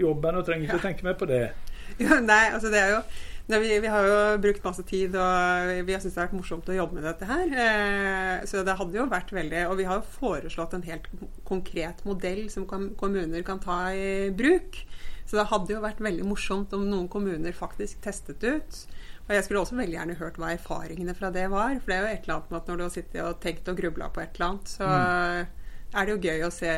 jobben 0.00 0.38
og 0.40 0.46
trenger 0.48 0.66
ikke 0.66 0.80
Ja. 0.80 0.86
tenke 0.90 1.06
mer 1.08 1.18
på 1.20 1.30
det. 1.30 1.44
Ja, 2.02 2.18
nei, 2.20 2.50
altså 2.52 2.68
det 2.68 2.80
er 2.82 2.90
jo 2.92 2.96
nei, 3.48 3.58
vi, 3.62 3.68
vi 3.80 3.88
har 3.88 4.04
jo 4.04 4.16
brukt 4.44 4.60
masse 4.66 4.82
tid, 4.84 5.14
og 5.16 5.70
vi 5.88 5.94
har 5.94 6.02
syntes 6.02 6.18
det 6.18 6.20
har 6.20 6.26
vært 6.26 6.36
morsomt 6.36 6.68
å 6.68 6.74
jobbe 6.76 6.98
med 6.98 7.06
dette 7.08 7.24
her. 7.30 7.54
Eh, 7.64 8.42
så 8.50 8.60
det 8.66 8.74
hadde 8.76 8.98
jo 8.98 9.06
vært 9.08 9.32
veldig 9.32 9.62
Og 9.70 9.78
vi 9.80 9.86
har 9.88 10.02
jo 10.02 10.10
foreslått 10.18 10.74
en 10.76 10.84
helt 10.84 11.06
konkret 11.48 12.02
modell 12.04 12.44
som 12.52 12.66
kan, 12.68 12.90
kommuner 13.00 13.46
kan 13.46 13.62
ta 13.64 13.78
i 13.96 14.28
bruk. 14.36 14.82
Så 15.24 15.38
det 15.40 15.46
hadde 15.48 15.74
jo 15.78 15.80
vært 15.86 16.04
veldig 16.04 16.26
morsomt 16.28 16.76
om 16.76 16.84
noen 16.90 17.08
kommuner 17.12 17.56
faktisk 17.56 18.02
testet 18.04 18.44
ut. 18.44 18.82
Og 19.28 19.34
jeg 19.36 19.44
skulle 19.44 19.60
også 19.60 19.76
veldig 19.76 19.98
gjerne 19.98 20.18
hørt 20.18 20.40
hva 20.40 20.54
erfaringene 20.54 21.14
fra 21.16 21.28
det 21.34 21.44
var. 21.52 21.76
For 21.82 21.92
det 21.92 21.96
er 21.96 22.04
jo 22.04 22.12
et 22.14 22.26
eller 22.26 22.38
annet 22.38 22.52
med 22.52 22.60
at 22.62 22.70
når 22.70 22.78
du 22.78 22.84
har 22.86 22.92
sittet 22.94 23.24
og 23.26 23.40
tenkt 23.44 23.68
og 23.68 23.80
grubla 23.80 24.08
på 24.12 24.22
et 24.24 24.38
eller 24.38 24.48
annet, 24.48 24.72
så 24.72 24.88
er 25.96 26.04
det 26.04 26.14
jo 26.14 26.20
gøy 26.20 26.44
å 26.44 26.52
se 26.52 26.70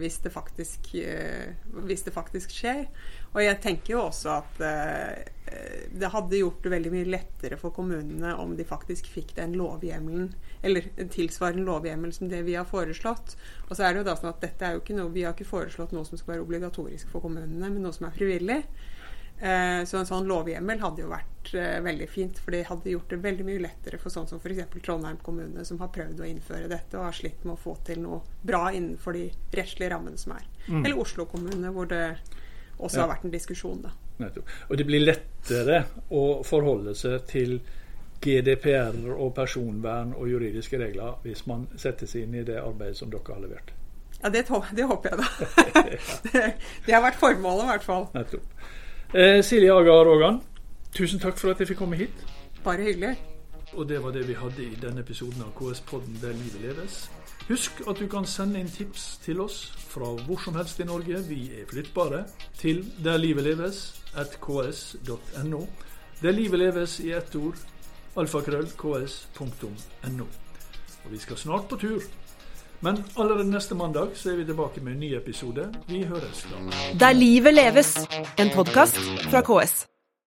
hvis 0.00 0.18
det 0.24 0.32
faktisk, 0.32 0.90
eh, 1.00 1.52
hvis 1.88 2.04
det 2.04 2.12
faktisk 2.12 2.52
skjer. 2.52 2.82
Og 3.32 3.40
jeg 3.40 3.60
tenker 3.64 3.94
jo 3.94 4.02
også 4.06 4.32
at 4.34 4.60
eh, 4.68 5.30
det 5.92 6.10
hadde 6.12 6.40
gjort 6.40 6.64
det 6.64 6.72
veldig 6.72 6.92
mye 6.92 7.08
lettere 7.08 7.58
for 7.60 7.72
kommunene 7.76 8.34
om 8.40 8.52
de 8.56 8.66
faktisk 8.68 9.08
fikk 9.12 9.34
den 9.38 9.56
lovhjemmelen, 9.56 10.30
eller 10.64 10.88
en 11.00 11.12
tilsvarende 11.12 11.64
lovhjemmel 11.68 12.12
som 12.12 12.28
det 12.32 12.42
vi 12.48 12.56
har 12.58 12.68
foreslått. 12.68 13.36
Og 13.68 13.76
så 13.76 13.86
er 13.86 13.92
det 13.92 14.02
jo 14.02 14.08
da 14.10 14.16
sånn 14.20 14.32
at 14.32 14.44
dette 14.44 14.68
er 14.68 14.76
jo 14.76 14.84
ikke 14.84 14.96
noe, 14.96 15.12
Vi 15.12 15.24
har 15.24 15.36
ikke 15.36 15.48
foreslått 15.48 15.92
noe 15.96 16.08
som 16.08 16.20
skal 16.20 16.36
være 16.36 16.46
obligatorisk 16.46 17.12
for 17.12 17.24
kommunene, 17.24 17.68
men 17.68 17.84
noe 17.84 17.96
som 17.96 18.08
er 18.08 18.16
frivillig. 18.16 18.62
Eh, 19.40 19.84
Så 19.84 19.98
en 19.98 20.06
sånn 20.06 20.26
lovhjemmel 20.28 20.78
hadde 20.80 21.02
jo 21.02 21.08
vært 21.10 21.54
eh, 21.58 21.80
veldig 21.82 22.08
fint, 22.08 22.38
for 22.38 22.50
det 22.54 22.66
hadde 22.68 22.90
gjort 22.92 23.08
det 23.10 23.16
veldig 23.24 23.44
mye 23.48 23.62
lettere 23.64 23.98
for 23.98 24.10
sånn 24.14 24.28
som 24.30 24.38
f.eks. 24.38 24.60
Trondheim 24.84 25.16
kommune, 25.22 25.64
som 25.64 25.78
har 25.82 25.88
prøvd 25.94 26.20
å 26.22 26.28
innføre 26.28 26.68
dette 26.70 26.94
og 26.98 27.04
har 27.08 27.12
slitt 27.16 27.42
med 27.44 27.54
å 27.56 27.58
få 27.58 27.74
til 27.84 27.98
noe 28.04 28.20
bra 28.46 28.68
innenfor 28.72 29.12
de 29.18 29.24
rettslige 29.52 29.90
rammene 29.90 30.18
som 30.18 30.32
er. 30.36 30.46
Eller 30.70 30.98
Oslo 30.98 31.26
kommune, 31.26 31.72
hvor 31.74 31.86
det 31.90 32.04
også 32.78 32.96
Ja. 32.96 33.06
har 33.06 33.16
vært 33.16 33.24
en 33.24 33.30
diskusjon, 33.34 33.82
da. 33.82 33.90
Og 34.70 34.76
det 34.76 34.86
blir 34.86 35.00
lettere 35.02 35.84
å 36.10 36.44
forholde 36.46 36.94
seg 36.94 37.26
til 37.26 37.60
GDPR 38.22 38.94
og 39.16 39.34
personvern 39.34 40.12
og 40.14 40.28
juridiske 40.30 40.78
regler 40.78 41.16
hvis 41.24 41.46
man 41.50 41.66
setter 41.76 42.06
seg 42.06 42.22
inn 42.28 42.34
i 42.38 42.44
det 42.46 42.60
arbeidet 42.62 42.96
som 43.00 43.10
dere 43.10 43.34
har 43.34 43.40
levert. 43.42 43.72
Ja, 44.22 44.30
det, 44.30 44.44
det 44.76 44.84
håper 44.86 45.10
jeg, 45.10 45.18
da. 45.18 45.82
det, 46.32 46.44
det 46.86 46.94
har 46.94 47.02
vært 47.02 47.18
formålet, 47.18 47.64
i 47.64 47.70
hvert 47.72 47.82
fall. 47.88 48.06
Nettopp. 48.14 48.46
Eh, 49.14 49.42
Silje 49.44 49.72
Aga 49.72 49.92
Rogan, 49.92 50.38
tusen 50.96 51.20
takk 51.20 51.36
for 51.36 51.52
at 51.52 51.58
jeg 51.60 51.68
fikk 51.68 51.82
komme 51.82 51.98
hit. 52.00 52.22
Bare 52.64 52.80
hyggelig. 52.86 53.10
Og 53.76 53.84
det 53.88 53.98
var 54.00 54.14
det 54.14 54.22
vi 54.24 54.32
hadde 54.32 54.64
i 54.64 54.78
denne 54.80 55.02
episoden 55.04 55.42
av 55.44 55.50
KS-podden 55.58 56.16
Der 56.22 56.32
livet 56.32 56.62
leves. 56.62 57.10
Husk 57.50 57.82
at 57.88 58.00
du 58.00 58.06
kan 58.08 58.24
sende 58.24 58.62
inn 58.62 58.70
tips 58.72 59.18
til 59.20 59.42
oss 59.44 59.66
fra 59.90 60.08
hvor 60.24 60.40
som 60.40 60.56
helst 60.56 60.80
i 60.80 60.88
Norge, 60.88 61.20
vi 61.28 61.42
er 61.60 61.68
flyttbare, 61.68 62.22
til 62.56 62.86
Der 63.04 63.20
livet 63.20 63.44
leves 63.44 63.82
at 64.16 64.38
ks.no. 64.40 65.60
Der 66.22 66.32
livet 66.32 66.64
leves 66.64 66.96
i 67.04 67.12
ett 67.12 67.36
ord, 67.36 67.60
alfakrøll 68.16 68.72
ks.no. 68.80 70.26
Og 71.04 71.12
vi 71.12 71.18
skal 71.18 71.36
snart 71.36 71.68
på 71.68 71.76
tur. 71.76 72.00
Men 72.82 73.04
allerede 73.16 73.50
neste 73.50 73.74
mandag 73.78 74.16
så 74.18 74.32
er 74.32 74.36
vi 74.36 74.44
tilbake 74.44 74.80
med 74.82 74.92
en 74.92 75.00
ny 75.00 75.12
episode. 75.16 75.68
Vi 75.86 76.02
høres 76.02 76.42
da. 76.50 76.58
Der 76.98 77.12
livet 77.12 77.54
leves, 77.54 77.94
en 78.38 78.50
podkast 78.54 78.98
fra 79.30 79.40
KS. 79.46 79.91